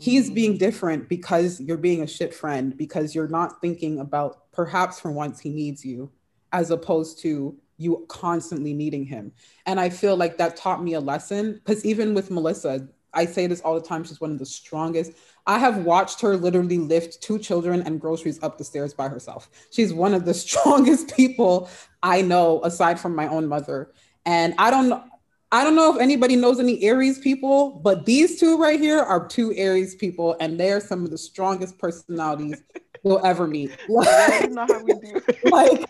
[0.00, 0.34] he's mm-hmm.
[0.34, 5.12] being different because you're being a shit friend because you're not thinking about perhaps for
[5.12, 6.10] once he needs you
[6.52, 9.32] as opposed to you constantly needing him.
[9.66, 13.46] And i feel like that taught me a lesson because even with melissa i say
[13.46, 15.12] this all the time she's one of the strongest.
[15.46, 19.50] I have watched her literally lift two children and groceries up the stairs by herself.
[19.70, 21.68] She's one of the strongest people
[22.02, 23.92] i know aside from my own mother.
[24.26, 25.04] And i don't know
[25.52, 29.26] I don't know if anybody knows any Aries people, but these two right here are
[29.26, 32.62] two Aries people, and they're some of the strongest personalities
[33.04, 33.76] you'll ever meet.
[33.88, 35.20] Like, not how we do.
[35.50, 35.84] like,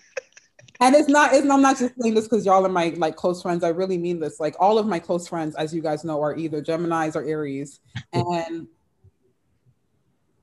[0.80, 3.42] and it's not, it's, I'm not just saying this because y'all are my like close
[3.42, 3.62] friends.
[3.62, 4.40] I really mean this.
[4.40, 7.80] Like all of my close friends, as you guys know, are either Gemini's or Aries.
[8.14, 8.66] And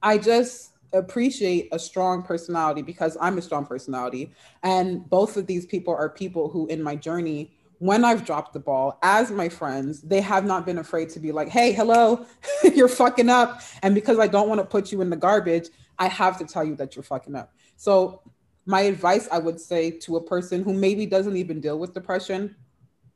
[0.04, 4.32] I just appreciate a strong personality because I'm a strong personality.
[4.62, 8.60] And both of these people are people who, in my journey, when I've dropped the
[8.60, 12.26] ball as my friends, they have not been afraid to be like, hey, hello,
[12.76, 13.62] you're fucking up.
[13.84, 16.64] And because I don't want to put you in the garbage, I have to tell
[16.64, 17.54] you that you're fucking up.
[17.76, 18.22] So,
[18.66, 22.54] my advice I would say to a person who maybe doesn't even deal with depression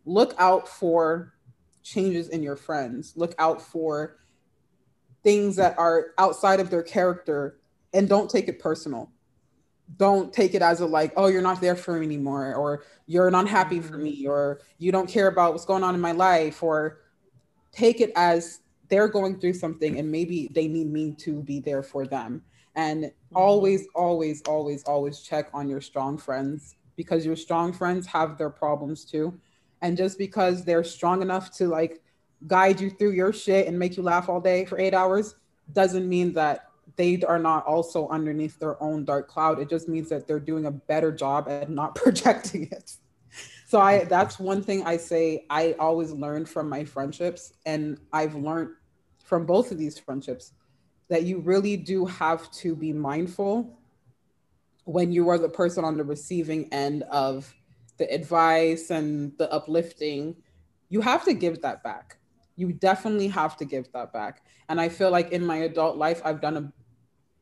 [0.06, 1.34] look out for
[1.84, 4.18] changes in your friends, look out for
[5.24, 7.60] things that are outside of their character
[7.94, 9.12] and don't take it personal
[9.98, 13.32] don't take it as a like oh you're not there for me anymore or you're
[13.32, 14.32] not happy for me mm-hmm.
[14.32, 17.00] or you don't care about what's going on in my life or
[17.72, 21.84] take it as they're going through something and maybe they need me to be there
[21.84, 22.42] for them
[22.76, 23.36] and mm-hmm.
[23.38, 28.50] always always always always check on your strong friends because your strong friends have their
[28.50, 29.38] problems too
[29.82, 32.02] and just because they're strong enough to like
[32.48, 35.36] guide you through your shit and make you laugh all day for 8 hours
[35.74, 39.60] doesn't mean that they are not also underneath their own dark cloud.
[39.60, 42.96] It just means that they're doing a better job at not projecting it.
[43.68, 48.36] So I that's one thing I say I always learned from my friendships and I've
[48.36, 48.72] learned
[49.24, 50.52] from both of these friendships
[51.08, 53.80] that you really do have to be mindful
[54.86, 57.54] when you are the person on the receiving end of
[57.98, 60.36] the advice and the uplifting.
[60.90, 62.18] You have to give that back.
[62.58, 64.44] You definitely have to give that back.
[64.68, 66.74] And I feel like in my adult life, I've done a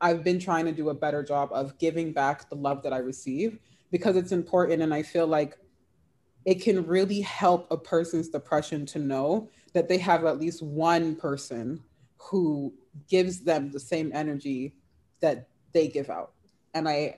[0.01, 2.99] I've been trying to do a better job of giving back the love that I
[2.99, 3.59] receive
[3.91, 4.81] because it's important.
[4.81, 5.57] And I feel like
[6.45, 11.15] it can really help a person's depression to know that they have at least one
[11.15, 11.83] person
[12.17, 12.73] who
[13.09, 14.75] gives them the same energy
[15.21, 16.33] that they give out.
[16.73, 17.17] And I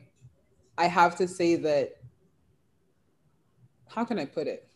[0.77, 1.97] I have to say that
[3.87, 4.70] how can I put it?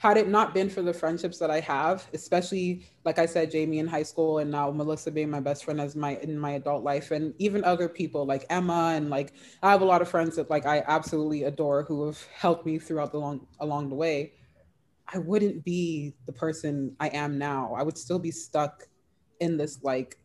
[0.00, 3.80] Had it not been for the friendships that I have, especially like I said, Jamie
[3.80, 6.82] in high school and now Melissa being my best friend as my in my adult
[6.82, 10.36] life, and even other people like Emma and like I have a lot of friends
[10.36, 14.32] that like I absolutely adore who have helped me throughout the long along the way.
[15.06, 17.74] I wouldn't be the person I am now.
[17.76, 18.88] I would still be stuck
[19.38, 20.16] in this like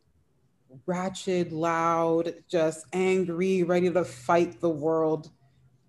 [0.85, 5.31] ratchet, loud, just angry, ready to fight the world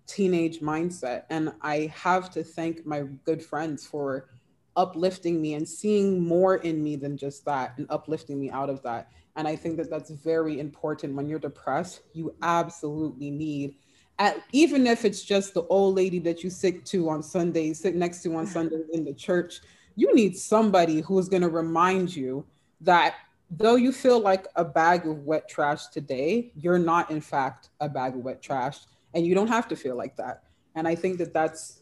[0.07, 1.23] teenage mindset.
[1.29, 4.29] And I have to thank my good friends for
[4.75, 8.81] uplifting me and seeing more in me than just that and uplifting me out of
[8.83, 9.11] that.
[9.35, 12.01] And I think that that's very important when you're depressed.
[12.13, 13.75] You absolutely need,
[14.17, 17.95] at, even if it's just the old lady that you sit to on Sundays, sit
[17.95, 19.61] next to on Sundays in the church,
[19.95, 22.45] you need somebody who's going to remind you
[22.81, 23.15] that
[23.49, 27.89] though you feel like a bag of wet trash today, you're not, in fact, a
[27.89, 28.79] bag of wet trash
[29.17, 30.43] and you don't have to feel like that
[30.75, 31.81] and i think that that's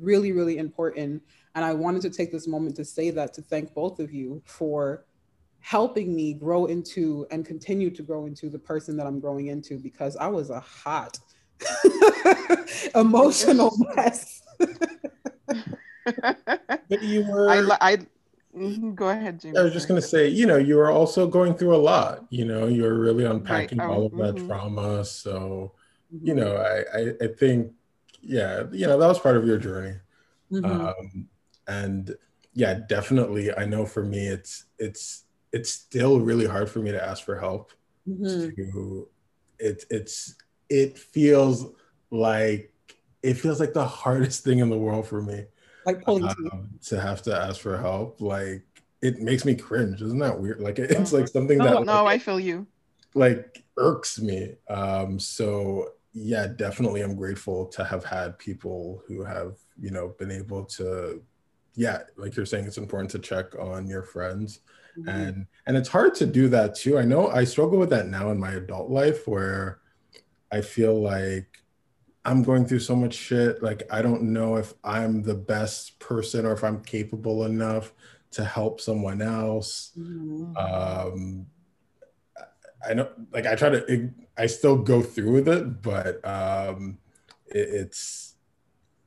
[0.00, 1.20] really really important
[1.56, 4.40] and i wanted to take this moment to say that to thank both of you
[4.46, 5.04] for
[5.58, 9.76] helping me grow into and continue to grow into the person that i'm growing into
[9.76, 11.18] because i was a hot
[12.94, 14.42] emotional mess
[16.88, 17.96] but you were i, I
[18.56, 19.58] mm-hmm, go ahead Jimmy.
[19.58, 22.24] i was just going to say you know you were also going through a lot
[22.30, 23.90] you know you were really unpacking right.
[23.90, 24.46] all of that mm-hmm.
[24.46, 25.72] trauma so
[26.22, 27.72] you know, I, I, I think,
[28.20, 29.96] yeah, you know, that was part of your journey.
[30.50, 30.64] Mm-hmm.
[30.64, 31.28] Um,
[31.66, 32.16] and
[32.54, 33.54] yeah, definitely.
[33.54, 37.38] I know for me, it's, it's, it's still really hard for me to ask for
[37.38, 37.72] help.
[38.08, 38.48] Mm-hmm.
[38.56, 39.08] To,
[39.58, 40.34] it, it's,
[40.68, 41.66] it feels
[42.10, 42.72] like,
[43.22, 45.44] it feels like the hardest thing in the world for me.
[45.88, 48.20] Like pulling um, to have to ask for help.
[48.20, 48.62] Like
[49.00, 50.02] it makes me cringe.
[50.02, 50.60] Isn't that weird?
[50.60, 51.76] Like it's like something that.
[51.76, 52.66] Oh, no, like, I feel you.
[53.14, 54.56] Like irks me.
[54.68, 55.92] Um, so
[56.22, 61.22] yeah, definitely I'm grateful to have had people who have, you know, been able to
[61.74, 64.60] yeah, like you're saying it's important to check on your friends.
[64.98, 65.08] Mm-hmm.
[65.08, 66.98] And and it's hard to do that too.
[66.98, 69.78] I know I struggle with that now in my adult life where
[70.50, 71.62] I feel like
[72.24, 73.62] I'm going through so much shit.
[73.62, 77.92] Like I don't know if I'm the best person or if I'm capable enough
[78.32, 79.92] to help someone else.
[79.96, 80.56] Mm-hmm.
[80.56, 81.46] Um,
[82.86, 86.98] I know, like I try to I still go through with it, but um,
[87.46, 88.34] it, it's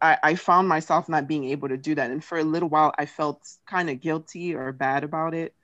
[0.00, 2.92] I, I found myself not being able to do that and for a little while
[2.98, 5.54] i felt kind of guilty or bad about it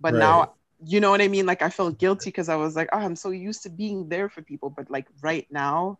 [0.00, 0.16] but right.
[0.16, 1.46] now you know what I mean?
[1.46, 4.28] Like I felt guilty because I was like, oh, I'm so used to being there
[4.28, 4.70] for people.
[4.70, 5.98] But like right now,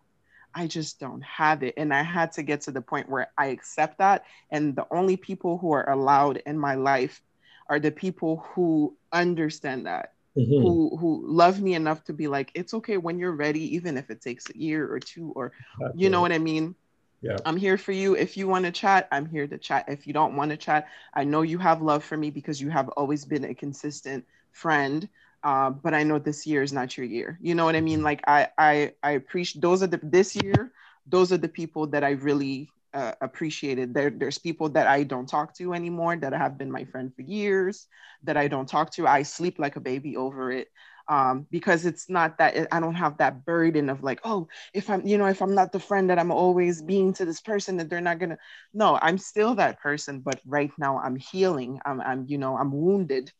[0.55, 1.75] I just don't have it.
[1.77, 4.25] And I had to get to the point where I accept that.
[4.51, 7.23] And the only people who are allowed in my life
[7.69, 10.13] are the people who understand that.
[10.37, 10.63] Mm-hmm.
[10.63, 14.09] Who who love me enough to be like, it's okay when you're ready, even if
[14.09, 16.03] it takes a year or two, or Absolutely.
[16.03, 16.75] you know what I mean?
[17.21, 17.37] Yeah.
[17.45, 18.17] I'm here for you.
[18.17, 19.85] If you want to chat, I'm here to chat.
[19.89, 22.71] If you don't want to chat, I know you have love for me because you
[22.71, 25.09] have always been a consistent friend.
[25.45, 27.39] Uh, but I know this year is not your year.
[27.43, 27.99] You know what I mean?
[27.99, 28.05] Mm-hmm.
[28.05, 30.73] Like I I I appreciate those are the this year.
[31.07, 33.93] Those are the people that I really uh, appreciated.
[33.95, 37.23] There, there's people that I don't talk to anymore that have been my friend for
[37.23, 37.89] years
[38.23, 39.07] that I don't talk to.
[39.09, 40.69] I sleep like a baby over it
[41.09, 45.05] um, because it's not that I don't have that burden of like, oh, if I'm,
[45.05, 47.91] you know, if I'm not the friend that I'm always being to this person, that
[47.91, 48.39] they're not gonna.
[48.73, 51.81] No, I'm still that person, but right now I'm healing.
[51.85, 53.33] I'm, I'm you know, I'm wounded.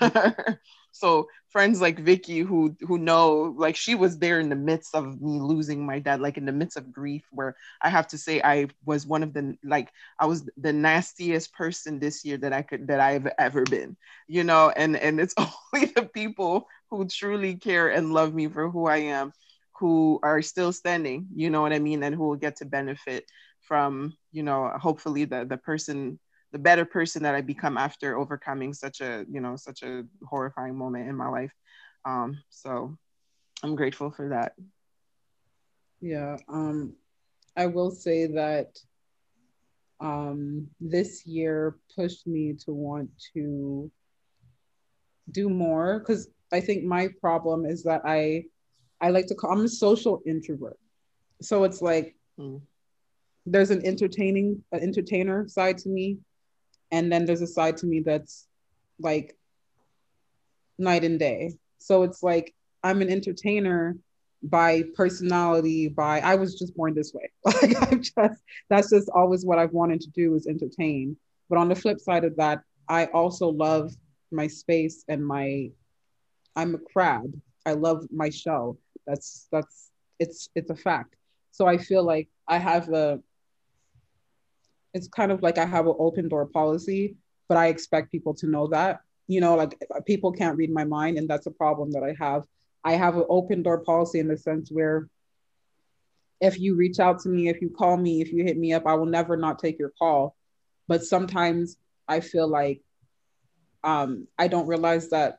[0.92, 5.20] so friends like Vicky who who know like she was there in the midst of
[5.20, 8.40] me losing my dad like in the midst of grief where I have to say
[8.42, 12.62] I was one of the like I was the nastiest person this year that I
[12.62, 13.96] could that I've ever been
[14.28, 14.70] you know?
[14.70, 15.34] And and it's
[15.74, 19.32] only the people who truly care and love me for who I am
[19.78, 22.02] who are still standing you know what I mean?
[22.02, 23.24] And who will get to benefit
[23.60, 26.18] from you know hopefully the the person
[26.52, 30.76] the better person that I become after overcoming such a you know such a horrifying
[30.76, 31.52] moment in my life.
[32.04, 32.96] Um, so
[33.62, 34.52] I'm grateful for that.
[36.00, 36.94] Yeah, um,
[37.56, 38.78] I will say that
[40.00, 43.90] um, this year pushed me to want to
[45.30, 48.44] do more because I think my problem is that I
[49.00, 50.78] I like to call I'm a social introvert.
[51.42, 52.60] So it's like mm.
[53.46, 56.18] there's an entertaining an entertainer side to me
[56.92, 58.46] and then there's a side to me that's
[58.98, 59.36] like
[60.78, 61.54] night and day.
[61.78, 63.96] So it's like i'm an entertainer
[64.42, 67.30] by personality by i was just born this way.
[67.44, 71.16] Like i'm just that's just always what i've wanted to do is entertain.
[71.48, 73.92] But on the flip side of that i also love
[74.30, 75.70] my space and my
[76.56, 77.32] i'm a crab.
[77.66, 81.16] I love my show that's that's it's it's a fact.
[81.50, 83.20] So i feel like i have a
[84.94, 87.16] it's kind of like I have an open door policy,
[87.48, 89.00] but I expect people to know that.
[89.28, 92.44] You know, like people can't read my mind, and that's a problem that I have.
[92.84, 95.08] I have an open door policy in the sense where
[96.40, 98.86] if you reach out to me, if you call me, if you hit me up,
[98.86, 100.34] I will never not take your call.
[100.88, 101.76] But sometimes
[102.08, 102.80] I feel like
[103.84, 105.38] um, I don't realize that,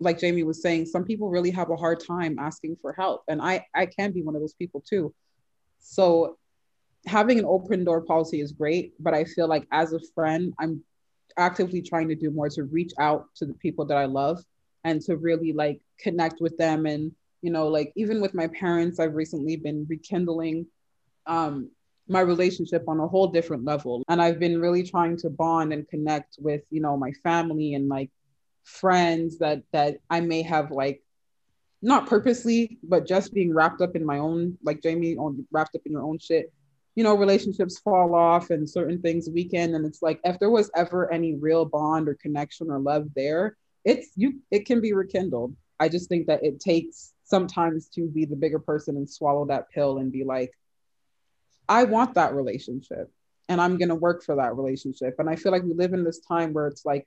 [0.00, 3.22] like Jamie was saying, some people really have a hard time asking for help.
[3.28, 5.14] And I, I can be one of those people too.
[5.78, 6.38] So
[7.06, 10.82] having an open door policy is great, but I feel like as a friend, I'm
[11.36, 14.42] actively trying to do more to reach out to the people that I love
[14.84, 16.86] and to really like connect with them.
[16.86, 20.66] And, you know, like even with my parents, I've recently been rekindling
[21.26, 21.70] um,
[22.08, 24.02] my relationship on a whole different level.
[24.08, 27.88] And I've been really trying to bond and connect with, you know, my family and
[27.88, 28.10] like
[28.64, 31.02] friends that that I may have like
[31.82, 35.82] not purposely, but just being wrapped up in my own, like Jamie, on wrapped up
[35.84, 36.50] in your own shit
[36.94, 39.74] you know, relationships fall off and certain things weaken.
[39.74, 43.56] And it's like if there was ever any real bond or connection or love there,
[43.84, 45.54] it's you it can be rekindled.
[45.80, 49.70] I just think that it takes sometimes to be the bigger person and swallow that
[49.70, 50.52] pill and be like,
[51.68, 53.10] I want that relationship
[53.48, 55.16] and I'm gonna work for that relationship.
[55.18, 57.06] And I feel like we live in this time where it's like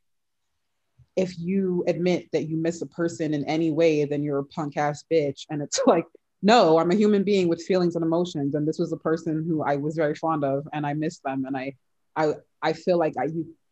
[1.15, 4.77] if you admit that you miss a person in any way, then you're a punk
[4.77, 5.45] ass bitch.
[5.49, 6.05] And it's like
[6.41, 8.55] no, I'm a human being with feelings and emotions.
[8.55, 11.45] And this was a person who I was very fond of and I miss them.
[11.45, 11.75] And I
[12.15, 13.27] I I feel like I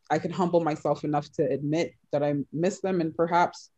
[0.09, 3.69] I can humble myself enough to admit that I miss them and perhaps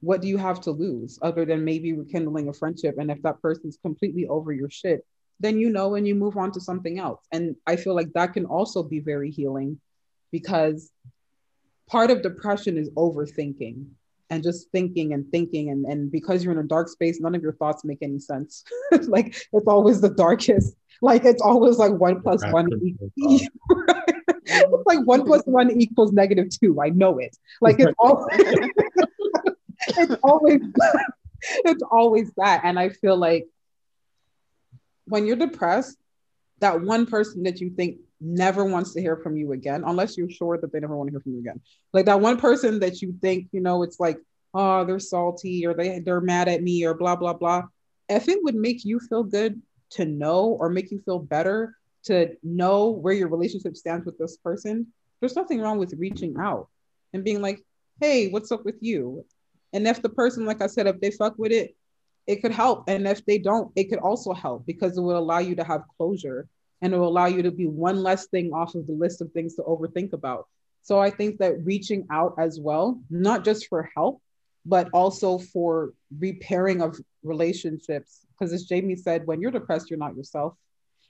[0.00, 2.96] what do you have to lose other than maybe rekindling a friendship?
[2.98, 5.04] And if that person's completely over your shit,
[5.40, 7.24] then you know and you move on to something else.
[7.32, 9.80] And I feel like that can also be very healing
[10.30, 10.90] because
[11.88, 13.86] part of depression is overthinking
[14.30, 17.42] and just thinking and thinking and, and because you're in a dark space none of
[17.42, 18.64] your thoughts make any sense.
[19.08, 20.76] Like it's always the darkest.
[21.02, 23.12] Like it's always like one plus one equals,
[24.86, 26.80] like one plus one equals negative two.
[26.80, 27.36] I know it.
[27.60, 28.40] Like it's always
[29.88, 30.60] it's always
[31.42, 32.62] it's always that.
[32.64, 33.46] And i feel like
[35.04, 35.96] when you're depressed
[36.60, 40.30] that one person that you think never wants to hear from you again unless you're
[40.30, 41.60] sure that they never want to hear from you again.
[41.92, 44.18] Like that one person that you think you know it's like
[44.54, 47.64] oh they're salty or they they're mad at me or blah blah blah.
[48.08, 49.60] If it would make you feel good
[49.90, 54.36] to know or make you feel better to know where your relationship stands with this
[54.36, 54.86] person
[55.20, 56.68] there's nothing wrong with reaching out
[57.12, 57.64] and being like
[58.00, 59.24] hey what's up with you?
[59.72, 61.76] And if the person, like I said, if they fuck with it,
[62.26, 62.84] it could help.
[62.88, 65.82] And if they don't, it could also help because it would allow you to have
[65.96, 66.48] closure
[66.82, 69.32] and it will allow you to be one less thing off of the list of
[69.32, 70.46] things to overthink about.
[70.82, 74.20] So I think that reaching out as well, not just for help,
[74.64, 78.20] but also for repairing of relationships.
[78.32, 80.54] Because as Jamie said, when you're depressed, you're not yourself.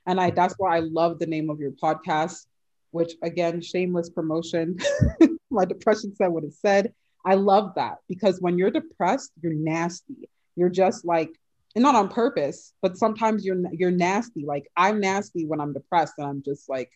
[0.06, 2.46] And I that's why I love the name of your podcast,
[2.90, 4.78] which again, shameless promotion.
[5.50, 6.92] My depression said what it said.
[7.24, 10.28] I love that because when you're depressed, you're nasty.
[10.54, 11.30] You're just like,
[11.76, 14.44] and not on purpose, but sometimes you're you're nasty.
[14.44, 16.90] Like I'm nasty when I'm depressed, and I'm just like,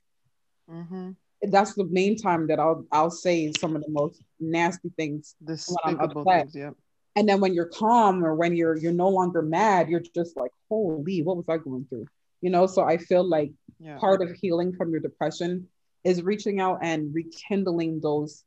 [0.69, 1.11] mm-hmm.
[1.43, 5.59] that's the main time that I'll I'll say some of the most nasty things when
[5.85, 6.45] I'm upset.
[6.45, 6.71] Things, yeah.
[7.15, 10.53] And then when you're calm or when you're you're no longer mad, you're just like,
[10.71, 12.07] holy, what was I going through?
[12.41, 12.67] You know.
[12.67, 13.99] So I feel like yeah.
[13.99, 15.69] part of healing from your depression
[16.05, 18.45] is reaching out and rekindling those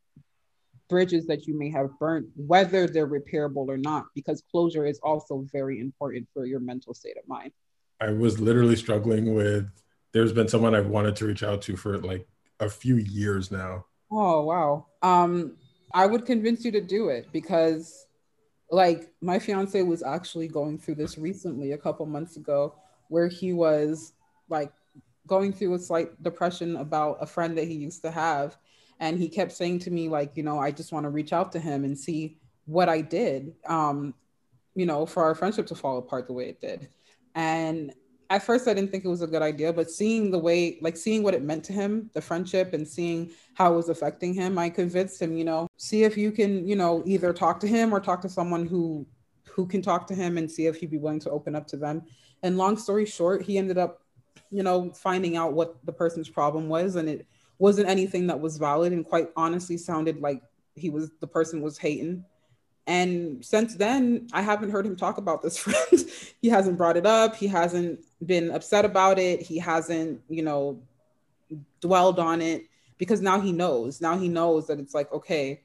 [0.93, 5.43] bridges that you may have burnt, whether they're repairable or not, because closure is also
[5.51, 7.51] very important for your mental state of mind.
[7.99, 9.65] I was literally struggling with,
[10.11, 12.27] there's been someone I've wanted to reach out to for like
[12.59, 13.85] a few years now.
[14.11, 14.85] Oh, wow.
[15.01, 15.57] Um,
[15.95, 18.05] I would convince you to do it because,
[18.69, 22.75] like, my fiance was actually going through this recently, a couple months ago,
[23.09, 24.13] where he was
[24.47, 24.71] like
[25.25, 28.57] going through a slight depression about a friend that he used to have
[29.03, 31.51] and he kept saying to me like you know i just want to reach out
[31.51, 34.13] to him and see what i did um
[34.75, 36.87] you know for our friendship to fall apart the way it did.
[37.35, 37.93] And
[38.29, 40.95] at first i didn't think it was a good idea but seeing the way like
[40.95, 44.57] seeing what it meant to him the friendship and seeing how it was affecting him
[44.57, 47.93] i convinced him you know see if you can you know either talk to him
[47.93, 49.05] or talk to someone who
[49.53, 51.77] who can talk to him and see if he'd be willing to open up to
[51.77, 52.01] them.
[52.41, 54.01] And long story short he ended up
[54.49, 57.27] you know finding out what the person's problem was and it
[57.59, 60.41] wasn't anything that was valid and quite honestly sounded like
[60.75, 62.25] he was the person was hating.
[62.85, 66.05] And since then i haven't heard him talk about this friend.
[66.41, 67.35] He hasn't brought it up.
[67.35, 69.41] He hasn't been upset about it.
[69.41, 70.81] He hasn't you know
[71.81, 72.65] dwelled on it
[72.97, 74.01] because now he knows.
[74.01, 75.61] Now he knows that it's like okay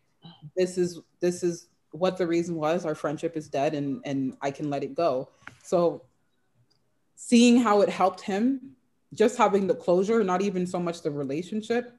[0.57, 2.85] this is this is what the reason was.
[2.85, 5.31] Our friendship is dead and and i can let it go.
[5.63, 6.03] So
[7.17, 8.77] seeing how it helped him
[9.15, 11.93] just having the closure, not even so much the relationship,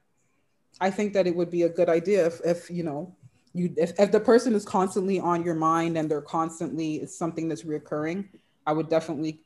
[0.80, 3.16] I think that it would be a good idea if, if you know,
[3.52, 7.48] you if, if the person is constantly on your mind and they're constantly it's something
[7.48, 8.28] that's reoccurring,
[8.66, 9.40] I would definitely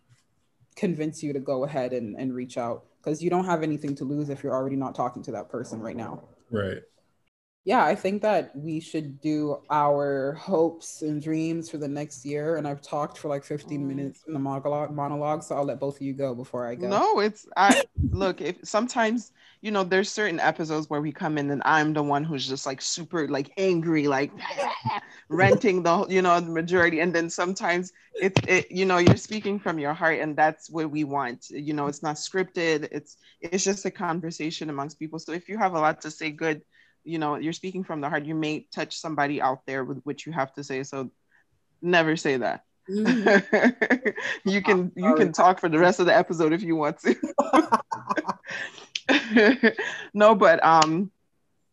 [0.76, 4.04] convince you to go ahead and, and reach out because you don't have anything to
[4.04, 6.22] lose if you're already not talking to that person right now.
[6.50, 6.82] Right
[7.64, 12.56] yeah, I think that we should do our hopes and dreams for the next year.
[12.56, 13.86] And I've talked for like 15 mm.
[13.86, 16.88] minutes in the monologue, monologue, so I'll let both of you go before I go.
[16.88, 18.42] No, it's I look.
[18.42, 19.32] If sometimes
[19.64, 22.66] you know, there's certain episodes where we come in and I'm the one who's just
[22.66, 24.30] like super like angry, like
[25.30, 29.58] renting the you know the majority, and then sometimes it's it you know you're speaking
[29.58, 31.48] from your heart, and that's what we want.
[31.48, 32.88] You know, it's not scripted.
[32.92, 35.18] It's it's just a conversation amongst people.
[35.18, 36.60] So if you have a lot to say, good
[37.05, 38.24] you know you're speaking from the heart.
[38.24, 41.11] You may touch somebody out there with what you have to say so
[41.82, 42.64] never say that.
[42.88, 44.09] Mm-hmm.
[44.48, 47.14] you can you can talk for the rest of the episode if you want to.
[50.14, 51.11] No but um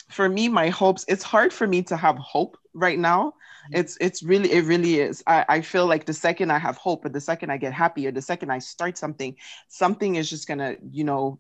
[0.10, 3.30] for me my hopes it's hard for me to have hope right now.
[3.30, 3.80] Mm-hmm.
[3.80, 5.24] it's it's really it really is.
[5.28, 8.08] I, I feel like the second i have hope or the second i get happy
[8.08, 9.36] or the second i start something
[9.68, 11.40] something is just gonna you know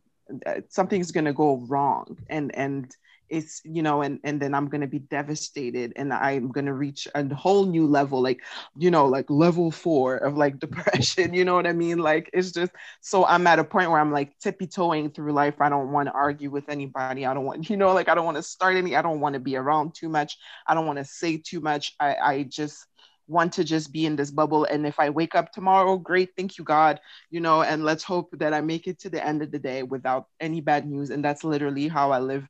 [0.70, 2.18] something's gonna go wrong.
[2.30, 2.96] And and
[3.32, 6.74] it's you know and and then i'm going to be devastated and i'm going to
[6.74, 8.42] reach a whole new level like
[8.78, 11.98] you know like level 4 of like depression you know what i mean?
[11.98, 15.62] Like it's just so i'm at a point where i'm like tippy toeing through life.
[15.62, 17.26] I don't want to argue with anybody.
[17.26, 19.34] I don't want you know like i don't want to start any i don't want
[19.34, 20.38] to be around too much.
[20.68, 21.96] I don't want to say too much.
[22.00, 22.86] I i just
[23.28, 24.66] want to just be in this bubble.
[24.66, 28.30] And if i wake up tomorrow great thank you god you know and let's hope
[28.40, 31.10] that i make it to the end of the day without any bad news.
[31.12, 32.48] And that's literally how i live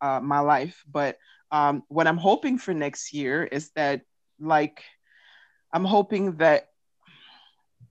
[0.00, 0.82] uh, my life.
[0.90, 1.18] But
[1.50, 4.02] um, what I'm hoping for next year is that,
[4.38, 4.84] like,
[5.72, 6.68] I'm hoping that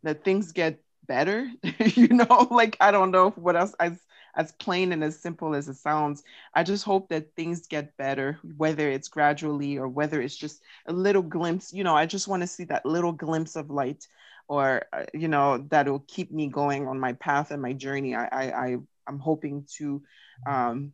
[0.04, 1.50] that things get better.
[1.80, 4.00] you know, like I don't know what else as
[4.36, 6.24] as plain and as simple as it sounds.
[6.54, 10.94] I just hope that things get better, whether it's gradually or whether it's just a
[10.94, 11.74] little glimpse.
[11.74, 14.08] You know, I just want to see that little glimpse of light,
[14.48, 18.16] or uh, you know, that will keep me going on my path and my journey.
[18.16, 18.78] I I, I
[19.08, 20.02] I'm hoping to
[20.48, 20.94] um,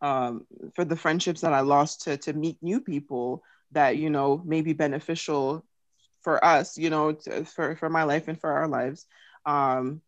[0.00, 3.42] um, for the friendships that I lost to to meet new people
[3.72, 5.64] that you know may be beneficial
[6.22, 9.06] for us, you know, to, for for my life and for our lives.
[9.46, 10.00] Um,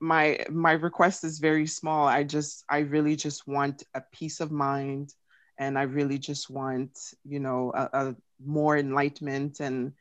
[0.00, 2.06] my my request is very small.
[2.06, 5.12] I just I really just want a peace of mind
[5.58, 9.92] and I really just want, you know, a, a more enlightenment and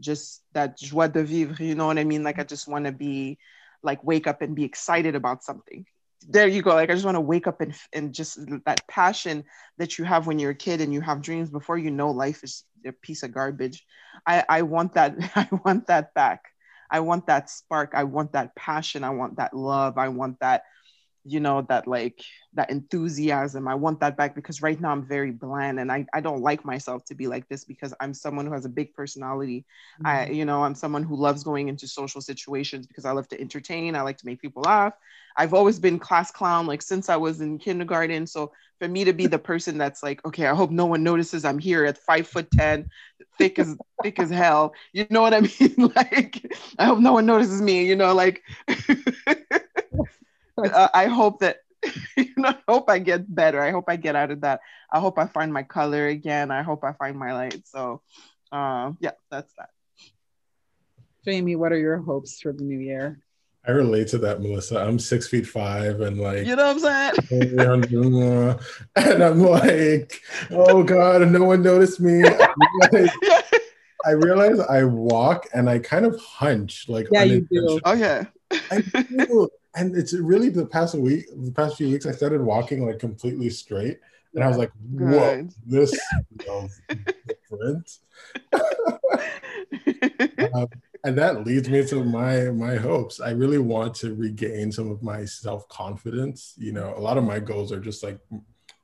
[0.00, 2.22] just that joie de vivre, you know what I mean?
[2.22, 3.38] Like I just want to be
[3.82, 5.86] like wake up and be excited about something.
[6.26, 6.74] There you go.
[6.74, 9.44] Like I just want to wake up and and just that passion
[9.78, 12.42] that you have when you're a kid and you have dreams before you know life
[12.42, 13.86] is a piece of garbage.
[14.26, 16.42] I I want that I want that back.
[16.90, 17.92] I want that spark.
[17.94, 19.04] I want that passion.
[19.04, 19.96] I want that love.
[19.96, 20.62] I want that
[21.28, 22.22] you know that like
[22.54, 23.68] that enthusiasm.
[23.68, 26.64] I want that back because right now i'm very bland and i, I don't like
[26.64, 29.64] myself to be like this because i'm someone who has a big personality.
[30.02, 30.06] Mm-hmm.
[30.06, 33.40] i you know i'm someone who loves going into social situations because i love to
[33.40, 33.94] entertain.
[33.94, 34.94] I like to make people laugh.
[35.36, 38.26] I've always been class clown like since i was in kindergarten.
[38.26, 41.44] So for me to be the person that's like okay i hope no one notices
[41.44, 42.88] i'm here at five foot ten
[43.38, 44.74] thick as thick as hell.
[44.92, 45.92] You know what i mean?
[45.96, 46.42] Like
[46.78, 48.42] i hope no one notices me you know like
[50.72, 51.58] uh, I hope that
[52.16, 53.60] you know, I hope I get better.
[53.62, 54.60] I hope I get out of that.
[54.92, 56.50] I hope I find my color again.
[56.50, 57.66] I hope I find my light.
[57.66, 58.02] So,
[58.50, 59.70] uh, yeah, that's that.
[61.24, 63.20] Jamie, what are your hopes for the new year?
[63.66, 64.78] I relate to that, Melissa.
[64.78, 67.58] I'm six feet five and like you know what I'm saying?
[68.96, 72.22] and I'm like, oh God, no one noticed me.
[72.24, 72.48] I
[72.92, 73.10] realize,
[74.06, 77.78] I, realize I walk and I kind of hunch like yeah, you do.
[77.84, 78.24] Oh yeah.
[78.70, 82.84] I do and it's really the past week, the past few weeks, I started walking
[82.84, 84.00] like completely straight,
[84.34, 85.54] and I was like, "Whoa, Good.
[85.64, 85.98] this
[86.42, 87.98] feels different."
[90.54, 90.68] um,
[91.04, 93.20] and that leads me to my my hopes.
[93.20, 96.54] I really want to regain some of my self confidence.
[96.58, 98.18] You know, a lot of my goals are just like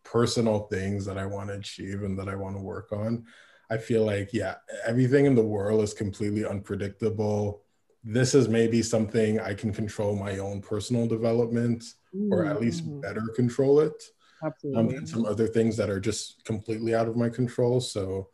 [0.04, 3.24] personal things that I want to achieve and that I want to work on.
[3.68, 7.63] I feel like, yeah, everything in the world is completely unpredictable
[8.04, 11.84] this is maybe something I can control my own personal development
[12.30, 14.02] or at least better control it.
[14.44, 14.80] Absolutely.
[14.80, 17.80] Um, and some other things that are just completely out of my control.
[17.80, 18.28] So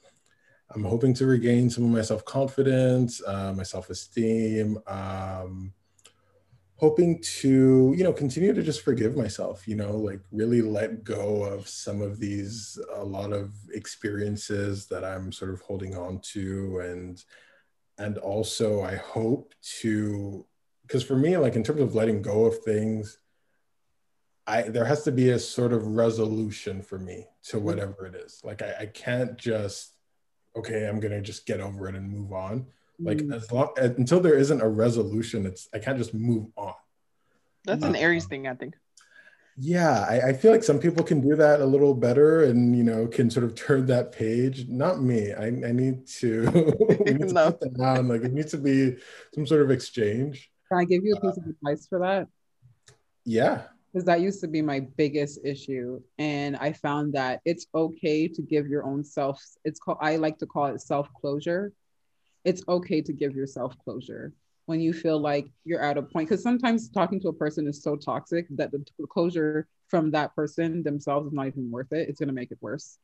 [0.74, 4.78] I'm hoping to regain some of my self confidence, uh, my self esteem.
[4.88, 5.72] Um,
[6.80, 11.44] hoping to you know continue to just forgive myself you know like really let go
[11.44, 16.80] of some of these a lot of experiences that i'm sort of holding on to
[16.82, 17.24] and
[18.00, 20.44] and also i hope to
[20.82, 23.18] because for me like in terms of letting go of things
[24.46, 27.66] i there has to be a sort of resolution for me to mm-hmm.
[27.66, 29.94] whatever it is like i, I can't just
[30.56, 32.66] okay i'm gonna just get over it and move on
[32.98, 33.34] like mm.
[33.34, 36.74] as long until there isn't a resolution it's i can't just move on
[37.64, 38.74] that's an aries thing i think
[39.62, 42.82] yeah I, I, feel like some people can do that a little better and you
[42.82, 44.66] know can sort of turn that page.
[44.68, 45.34] Not me.
[45.34, 46.42] I, I need to,
[47.04, 47.52] need to no.
[47.52, 48.08] put that down.
[48.08, 48.96] Like it needs to be
[49.34, 50.50] some sort of exchange.
[50.70, 52.26] Can i give you a piece uh, of advice for that?
[53.26, 53.64] Yeah.
[53.92, 58.40] Because that used to be my biggest issue and i found that it's okay to
[58.40, 61.72] give your own self it's called i like to call it self closure
[62.44, 64.32] it's okay to give yourself closure
[64.70, 67.82] when you feel like you're at a point because sometimes talking to a person is
[67.82, 72.08] so toxic that the closure from that person themselves is not even worth it.
[72.08, 72.98] It's going to make it worse.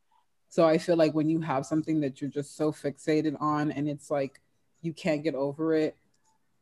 [0.49, 3.89] So i feel like when you have something that you're just so fixated on and
[3.89, 4.41] it's like
[4.81, 5.97] you can't get over it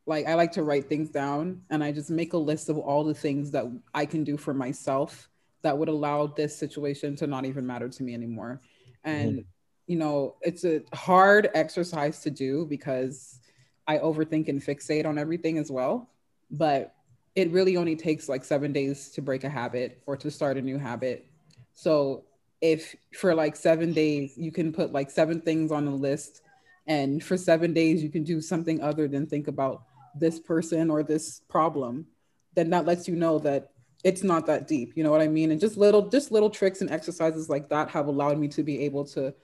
[0.06, 3.04] like i like to write things down and i just make a list of all
[3.04, 5.28] the things that i can do for myself
[5.64, 8.60] that would allow this situation to not even matter to me anymore.
[9.02, 9.48] And mm-hmm.
[9.86, 13.40] you know it's a hard exercise to do because
[13.86, 16.08] I overthink and fixate on everything as well.
[16.50, 16.94] But
[17.34, 20.62] it really only takes like seven days to break a habit or to start a
[20.62, 21.26] new habit.
[21.74, 22.24] So
[22.60, 26.42] if for like seven days you can put like seven things on a list,
[26.86, 31.02] and for seven days you can do something other than think about this person or
[31.02, 32.06] this problem,
[32.54, 33.70] then that lets you know that
[34.04, 34.92] it's not that deep.
[34.94, 35.50] You know what I mean?
[35.50, 38.84] And just little, just little tricks and exercises like that have allowed me to be
[38.84, 39.34] able to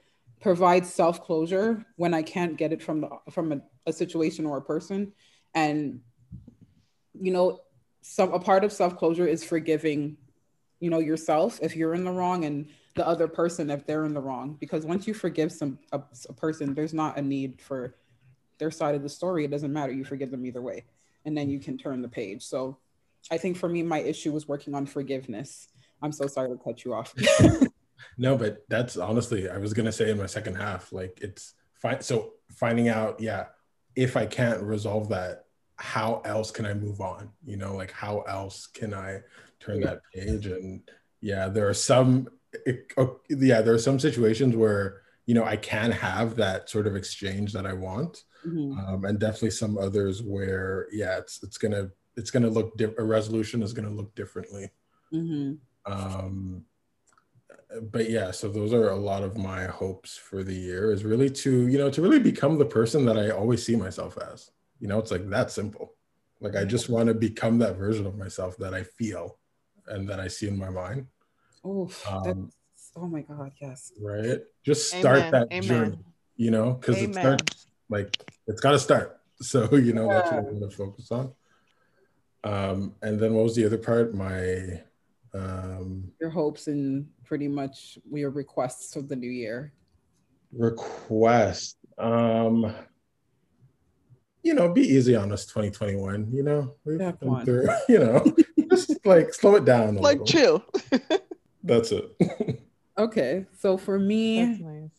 [0.40, 4.58] provide self closure when I can't get it from the from a, a situation or
[4.58, 5.12] a person.
[5.54, 6.00] And
[7.20, 7.60] you know,
[8.02, 10.16] some a part of self closure is forgiving,
[10.78, 14.14] you know, yourself if you're in the wrong and the other person if they're in
[14.14, 14.56] the wrong.
[14.58, 17.94] Because once you forgive some a, a person, there's not a need for
[18.58, 19.44] their side of the story.
[19.44, 19.92] It doesn't matter.
[19.92, 20.84] You forgive them either way,
[21.24, 22.42] and then you can turn the page.
[22.42, 22.78] So,
[23.30, 25.68] I think for me, my issue was working on forgiveness.
[26.02, 27.14] I'm so sorry to cut you off.
[28.16, 32.00] No, but that's honestly, I was gonna say in my second half, like it's fine.
[32.00, 33.46] So finding out, yeah,
[34.00, 35.44] if I can't resolve that,
[35.76, 37.28] how else can I move on?
[37.44, 39.20] You know, like how else can I
[39.60, 40.46] turn that page?
[40.46, 40.80] And
[41.20, 42.28] yeah, there are some,
[42.64, 42.90] it,
[43.28, 47.52] yeah, there are some situations where you know I can have that sort of exchange
[47.52, 48.78] that I want, mm-hmm.
[48.78, 53.04] um, and definitely some others where yeah, it's it's gonna it's gonna look di- a
[53.04, 54.70] resolution is gonna look differently.
[55.12, 55.92] Mm-hmm.
[55.92, 56.64] Um,
[57.82, 61.30] but yeah, so those are a lot of my hopes for the year is really
[61.30, 64.50] to, you know, to really become the person that I always see myself as.
[64.80, 65.94] You know, it's like that simple.
[66.40, 69.38] Like I just want to become that version of myself that I feel
[69.86, 71.06] and that I see in my mind.
[71.64, 72.50] Oh, um,
[72.96, 73.92] oh my God, yes.
[74.00, 74.40] Right.
[74.64, 75.30] Just start Amen.
[75.32, 75.62] that Amen.
[75.62, 75.98] journey,
[76.36, 78.16] you know, because it starts like
[78.46, 79.16] it's got to start.
[79.42, 80.14] So, you know, yeah.
[80.16, 81.32] that's what I'm going to focus on.
[82.44, 84.14] Um, and then what was the other part?
[84.14, 84.82] My
[85.34, 89.72] um your hopes and pretty much your requests of the new year.
[90.52, 91.76] Request.
[91.98, 92.74] Um
[94.42, 96.74] you know, be easy on us 2021, you know.
[96.84, 98.34] We've been through, you know,
[98.70, 99.96] just like slow it down.
[99.96, 100.26] like little.
[100.26, 100.64] chill.
[101.62, 102.62] That's it.
[102.98, 103.46] okay.
[103.58, 104.90] So for me, nice.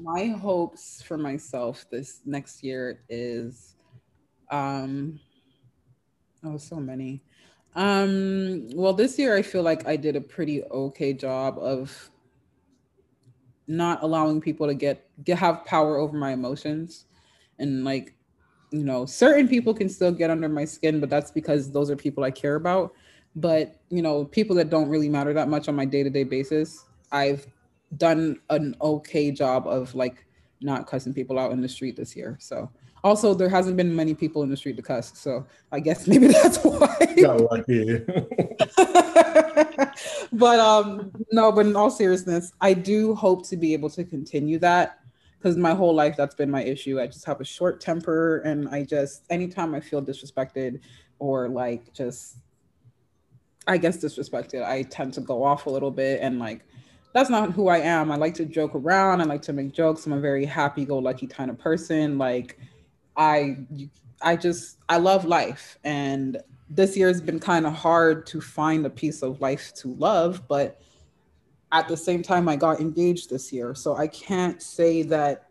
[0.00, 3.76] my hopes for myself this next year is
[4.50, 5.20] um
[6.44, 7.22] oh so many.
[7.78, 12.10] Um well this year I feel like I did a pretty okay job of
[13.68, 17.06] not allowing people to get, get have power over my emotions.
[17.60, 18.14] And like
[18.72, 21.96] you know certain people can still get under my skin but that's because those are
[21.96, 22.92] people i care about.
[23.36, 27.46] But you know people that don't really matter that much on my day-to-day basis i've
[27.96, 30.26] done an okay job of like
[30.60, 32.68] not cussing people out in the street this year so
[33.04, 36.28] also there hasn't been many people in the street to cuss so i guess maybe
[36.42, 37.14] that's why
[40.32, 44.58] but um no but in all seriousness i do hope to be able to continue
[44.58, 44.98] that
[45.38, 47.00] because my whole life that's been my issue.
[47.00, 50.80] I just have a short temper and I just anytime I feel disrespected
[51.18, 52.38] or like just
[53.66, 56.64] I guess disrespected, I tend to go off a little bit and like
[57.14, 58.12] that's not who I am.
[58.12, 60.06] I like to joke around, I like to make jokes.
[60.06, 62.18] I'm a very happy go lucky kind of person.
[62.18, 62.58] Like
[63.18, 63.58] I
[64.22, 66.38] I just I love life and
[66.70, 70.46] this year has been kind of hard to find a piece of life to love,
[70.48, 70.80] but
[71.72, 73.74] at the same time I got engaged this year.
[73.74, 75.46] So I can't say that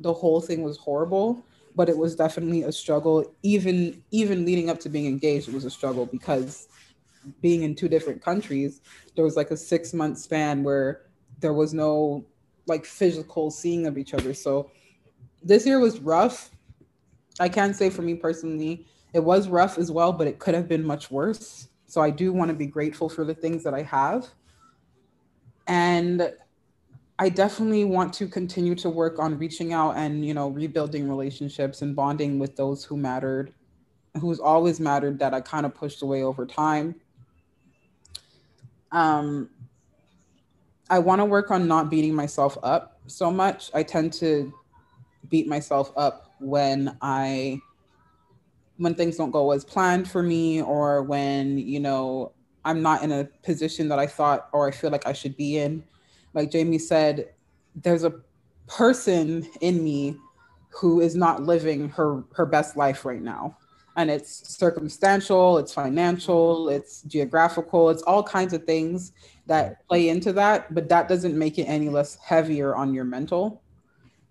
[0.00, 1.44] the whole thing was horrible,
[1.76, 3.34] but it was definitely a struggle.
[3.42, 6.68] Even even leading up to being engaged, it was a struggle because
[7.40, 8.80] being in two different countries,
[9.14, 11.02] there was like a six month span where
[11.40, 12.24] there was no
[12.66, 14.34] like physical seeing of each other.
[14.34, 14.70] So
[15.42, 16.50] this year was rough.
[17.38, 20.68] I can't say for me personally, it was rough as well, but it could have
[20.68, 21.68] been much worse.
[21.86, 24.28] So I do want to be grateful for the things that I have
[25.70, 26.32] and
[27.20, 31.80] I definitely want to continue to work on reaching out and you know rebuilding relationships
[31.80, 33.54] and bonding with those who mattered,
[34.20, 36.96] who's always mattered that I kind of pushed away over time.
[38.90, 39.50] Um,
[40.88, 43.70] I want to work on not beating myself up so much.
[43.72, 44.52] I tend to
[45.28, 47.60] beat myself up when I
[48.78, 52.32] when things don't go as planned for me or when you know
[52.64, 55.58] I'm not in a position that I thought or I feel like I should be
[55.58, 55.84] in.
[56.34, 57.30] Like Jamie said,
[57.74, 58.14] there's a
[58.66, 60.16] person in me
[60.70, 63.56] who is not living her her best life right now.
[63.96, 69.12] And it's circumstantial, it's financial, it's geographical, it's all kinds of things
[69.46, 73.60] that play into that, but that doesn't make it any less heavier on your mental.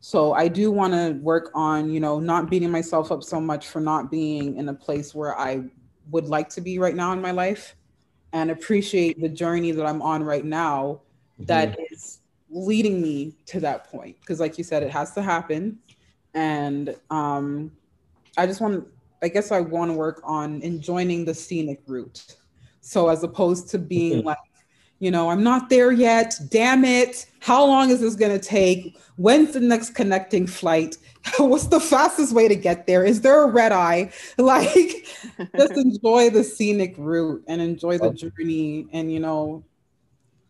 [0.01, 3.67] So I do want to work on, you know, not beating myself up so much
[3.67, 5.63] for not being in a place where I
[6.11, 7.75] would like to be right now in my life
[8.31, 11.01] and appreciate the journey that I'm on right now
[11.39, 11.93] that mm-hmm.
[11.93, 12.19] is
[12.49, 14.15] leading me to that point.
[14.21, 15.79] Because, like you said, it has to happen.
[16.33, 17.71] And um,
[18.37, 18.87] I just want,
[19.21, 22.35] I guess, I want to work on enjoying the scenic route.
[22.81, 24.27] So, as opposed to being mm-hmm.
[24.27, 24.37] like,
[24.99, 26.39] you know, I'm not there yet.
[26.49, 27.25] Damn it.
[27.39, 28.97] How long is this going to take?
[29.15, 30.97] When's the next connecting flight?
[31.37, 33.03] What's the fastest way to get there?
[33.03, 34.11] Is there a red eye?
[34.37, 35.07] Like,
[35.57, 38.13] just enjoy the scenic route and enjoy the oh.
[38.13, 39.63] journey and, you know,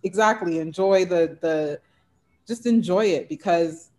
[0.04, 1.80] exactly enjoy the, the,
[2.48, 3.90] just enjoy it because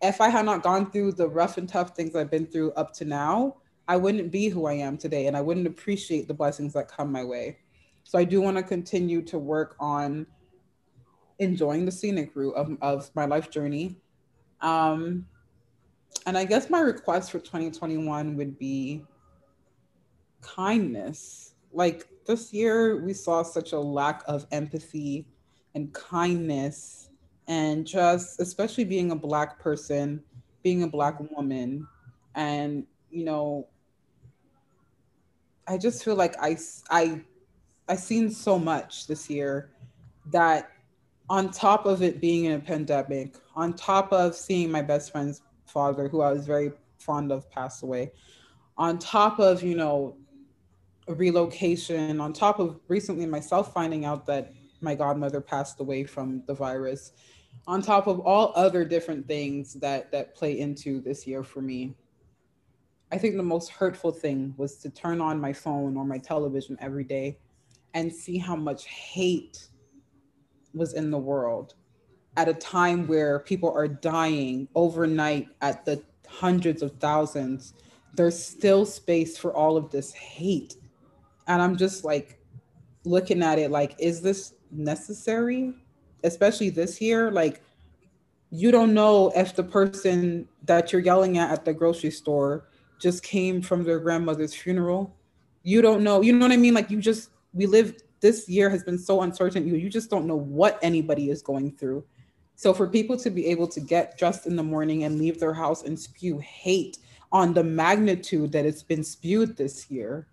[0.00, 2.92] if I had not gone through the rough and tough things I've been through up
[2.94, 3.56] to now,
[3.86, 7.12] I wouldn't be who I am today and I wouldn't appreciate the blessings that come
[7.12, 7.58] my way.
[8.04, 10.26] So I do want to continue to work on
[11.40, 13.96] enjoying the scenic route of, of my life journey.
[14.60, 15.26] Um,
[16.26, 19.02] and I guess my request for 2021 would be
[20.42, 21.54] kindness.
[21.72, 25.26] Like this year, we saw such a lack of empathy
[25.74, 27.08] and kindness,
[27.48, 30.22] and just especially being a Black person,
[30.62, 31.86] being a Black woman,
[32.34, 33.66] and you know,
[35.66, 36.58] I just feel like I,
[36.90, 37.22] I
[37.88, 39.70] I've seen so much this year
[40.26, 40.70] that
[41.30, 45.42] on top of it being in a pandemic, on top of seeing my best friend's
[45.64, 48.10] father, who I was very fond of, pass away,
[48.76, 50.16] on top of, you know,
[51.06, 56.54] relocation, on top of recently myself finding out that my godmother passed away from the
[56.54, 57.12] virus,
[57.68, 61.94] on top of all other different things that that play into this year for me.
[63.12, 66.76] I think the most hurtful thing was to turn on my phone or my television
[66.80, 67.38] every day
[67.94, 69.68] and see how much hate
[70.74, 71.74] was in the world
[72.36, 77.74] at a time where people are dying overnight at the hundreds of thousands.
[78.14, 80.76] There's still space for all of this hate.
[81.48, 82.38] And I'm just like
[83.04, 85.74] looking at it like, is this necessary?
[86.22, 87.30] Especially this year?
[87.30, 87.62] Like,
[88.50, 92.68] you don't know if the person that you're yelling at at the grocery store
[93.00, 95.16] just came from their grandmother's funeral.
[95.62, 96.74] You don't know, you know what I mean?
[96.74, 99.66] Like, you just, we live, this year has been so uncertain.
[99.66, 102.04] You, you just don't know what anybody is going through.
[102.54, 105.54] So, for people to be able to get dressed in the morning and leave their
[105.54, 106.98] house and spew hate
[107.32, 110.26] on the magnitude that it's been spewed this year,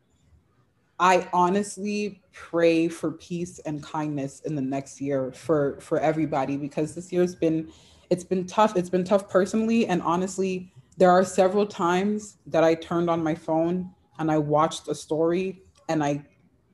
[0.99, 6.95] I honestly pray for peace and kindness in the next year for for everybody because
[6.95, 7.71] this year's been
[8.09, 8.75] it's been tough.
[8.75, 13.35] It's been tough personally and honestly, there are several times that I turned on my
[13.35, 16.25] phone and I watched a story and I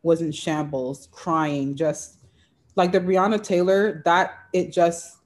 [0.03, 2.19] was in shambles, crying, just
[2.75, 5.17] like the Breonna Taylor, that it just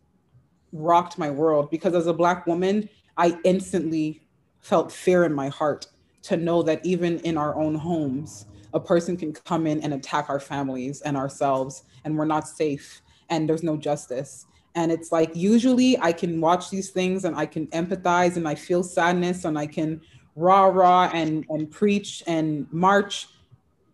[0.71, 4.21] rocked my world because as a black woman, I instantly
[4.59, 5.87] felt fear in my heart
[6.23, 10.29] to know that even in our own homes, a person can come in and attack
[10.29, 14.45] our families and ourselves and we're not safe and there's no justice.
[14.75, 18.53] And it's like usually i can watch these things and i can empathize and i
[18.53, 19.99] feel sadness and i can
[20.35, 23.27] rah rah and and preach and march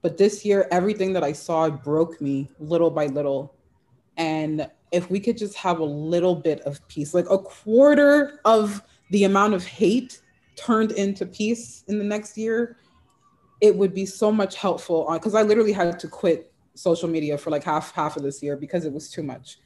[0.04, 3.56] but this year everything that i saw broke me little by little
[4.18, 8.84] and if we could just have a little bit of peace like a quarter of
[9.10, 10.22] the amount of hate
[10.56, 12.78] turned into peace in the next year
[13.64, 17.38] it would be so much helpful on because I literally had to quit social media
[17.38, 19.60] for like half half of this year because it was too much.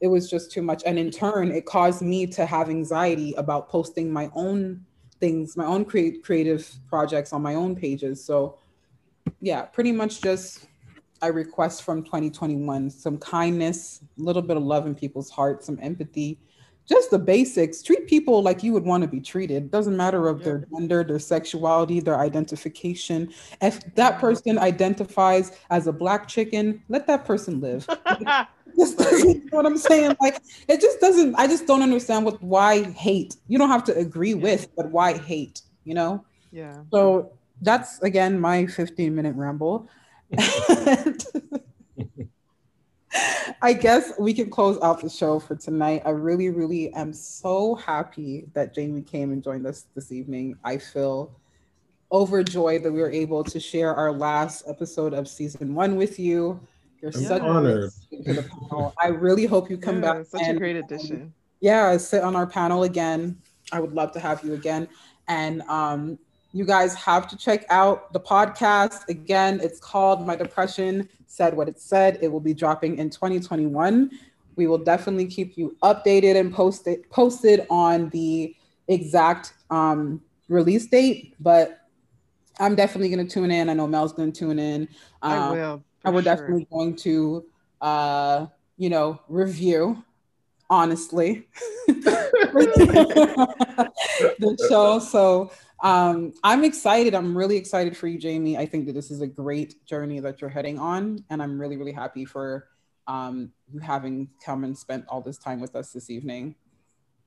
[0.00, 0.84] It was just too much.
[0.86, 4.86] And in turn, it caused me to have anxiety about posting my own
[5.18, 8.24] things, my own create creative projects on my own pages.
[8.24, 8.56] So
[9.40, 10.66] yeah, pretty much just
[11.22, 15.78] I request from 2021 some kindness, a little bit of love in people's hearts, some
[15.82, 16.38] empathy,
[16.88, 17.82] just the basics.
[17.82, 19.70] Treat people like you would want to be treated.
[19.70, 20.44] Doesn't matter of yeah.
[20.44, 23.32] their gender, their sexuality, their identification.
[23.60, 27.86] If that person identifies as a black chicken, let that person live.
[28.76, 30.16] you know what I'm saying?
[30.20, 31.34] Like it just doesn't.
[31.36, 33.36] I just don't understand what why hate.
[33.48, 34.42] You don't have to agree yeah.
[34.42, 35.62] with, but why hate?
[35.84, 36.24] You know?
[36.50, 36.82] Yeah.
[36.92, 39.88] So that's again my 15 minute ramble.
[43.62, 46.02] I guess we can close out the show for tonight.
[46.06, 50.56] I really, really am so happy that Jamie came and joined us this evening.
[50.64, 51.32] I feel
[52.12, 56.60] overjoyed that we were able to share our last episode of season one with you.
[57.02, 57.90] You're I'm such honored.
[58.10, 58.94] To the panel.
[59.02, 60.26] I really hope you come yeah, back.
[60.26, 61.32] Such and, a great addition.
[61.60, 63.38] yeah, sit on our panel again.
[63.72, 64.88] I would love to have you again.
[65.28, 66.18] And um,
[66.52, 69.08] you guys have to check out the podcast.
[69.08, 72.18] Again, it's called My Depression Said What It Said.
[72.22, 74.10] It will be dropping in 2021.
[74.56, 78.54] We will definitely keep you updated and posted posted on the
[78.88, 81.34] exact um, release date.
[81.38, 81.86] But
[82.58, 83.70] I'm definitely going to tune in.
[83.70, 84.88] I know Mel's going to tune in.
[85.22, 85.84] Um, I will.
[86.04, 86.34] And we're sure.
[86.34, 87.44] definitely going to,
[87.80, 88.46] uh,
[88.76, 90.02] you know, review
[90.68, 91.46] honestly
[91.86, 92.28] the
[94.68, 94.98] show.
[94.98, 95.52] So
[95.82, 97.14] um, I'm excited.
[97.14, 98.56] I'm really excited for you, Jamie.
[98.56, 101.76] I think that this is a great journey that you're heading on, and I'm really,
[101.76, 102.68] really happy for
[103.06, 106.54] um, you having come and spent all this time with us this evening.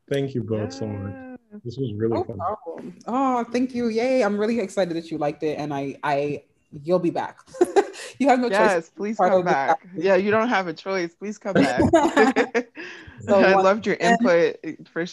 [0.10, 1.40] Thank you both so much.
[1.64, 2.38] This was really no fun.
[2.38, 2.96] Problem.
[3.08, 3.88] Oh, thank you.
[3.88, 4.24] Yay.
[4.24, 6.44] I'm really excited that you liked it and I I
[6.84, 7.40] you'll be back.
[8.18, 8.76] you have no yes, choice.
[8.76, 9.82] Yes, please come back.
[9.82, 9.90] back.
[9.96, 11.14] Yeah, you don't have a choice.
[11.14, 11.80] Please come back.
[13.22, 14.58] so I loved your input.
[14.92, 15.06] For,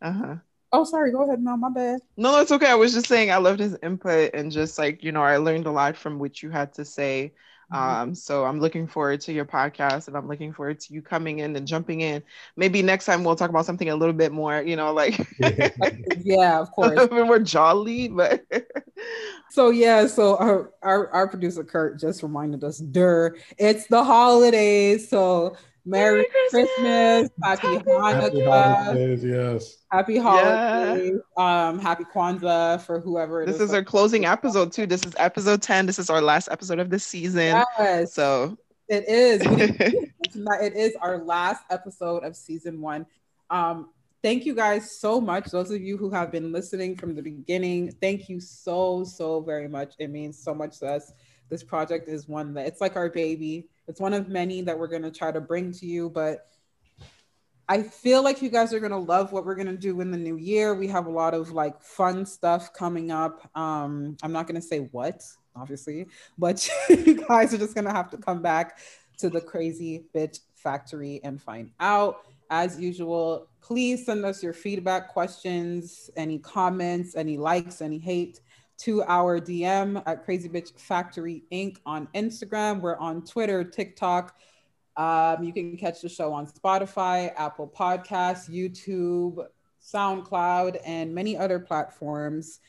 [0.00, 0.36] uh-huh.
[0.72, 1.12] Oh, sorry.
[1.12, 1.40] Go ahead.
[1.40, 2.00] No, my bad.
[2.16, 2.70] No, it's okay.
[2.70, 5.66] I was just saying I loved his input and just like, you know, I learned
[5.66, 7.32] a lot from what you had to say.
[7.72, 8.00] Mm-hmm.
[8.00, 11.40] Um, so I'm looking forward to your podcast and I'm looking forward to you coming
[11.40, 12.22] in and jumping in.
[12.56, 15.18] Maybe next time we'll talk about something a little bit more, you know, like
[16.22, 16.92] yeah, of course.
[16.92, 18.42] a little bit more jolly, but
[19.50, 25.08] so yeah, so our, our our producer Kurt just reminded us, "Der, it's the holidays."
[25.08, 25.56] So
[25.88, 26.68] Merry, Christmas.
[26.76, 27.30] Christmas.
[27.42, 28.84] Happy Hanukkah.
[28.84, 29.76] Happy yes.
[29.90, 31.18] Happy holidays.
[31.36, 31.68] Yeah.
[31.68, 33.46] Um, happy Kwanzaa for whoever.
[33.46, 34.86] this is, is our closing episode too.
[34.86, 35.86] This is episode 10.
[35.86, 37.62] This is our last episode of the season.
[37.78, 38.12] Yes.
[38.12, 38.58] So
[38.88, 39.40] it is.
[39.46, 43.06] it is our last episode of season one.
[43.48, 43.88] Um,
[44.22, 45.46] thank you guys so much.
[45.46, 49.68] Those of you who have been listening from the beginning, thank you so, so very
[49.68, 49.94] much.
[49.98, 51.12] It means so much to us.
[51.48, 54.86] This project is one that it's like our baby It's one of many that we're
[54.86, 56.46] going to try to bring to you, but
[57.70, 60.10] I feel like you guys are going to love what we're going to do in
[60.10, 60.74] the new year.
[60.74, 63.50] We have a lot of like fun stuff coming up.
[63.56, 65.22] Um, I'm not going to say what,
[65.56, 68.78] obviously, but you guys are just going to have to come back
[69.18, 72.20] to the Crazy Bitch Factory and find out.
[72.50, 78.40] As usual, please send us your feedback, questions, any comments, any likes, any hate
[78.78, 81.78] to our DM at Crazy Bitch Factory Inc.
[81.84, 82.80] on Instagram.
[82.80, 84.36] We're on Twitter, TikTok.
[84.96, 89.44] Um, you can catch the show on Spotify, Apple Podcasts, YouTube,
[89.82, 92.60] SoundCloud, and many other platforms.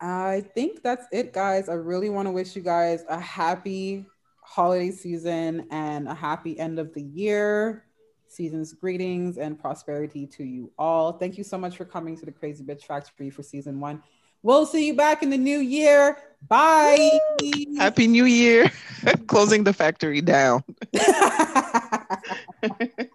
[0.00, 1.68] I think that's it, guys.
[1.68, 4.06] I really want to wish you guys a happy
[4.42, 7.84] holiday season and a happy end of the year.
[8.28, 11.12] Season's greetings and prosperity to you all.
[11.12, 14.02] Thank you so much for coming to the Crazy Bitch Factory for season one.
[14.44, 16.18] We'll see you back in the new year.
[16.48, 17.18] Bye.
[17.40, 17.50] Woo!
[17.78, 18.70] Happy New Year.
[19.26, 20.62] Closing the factory down.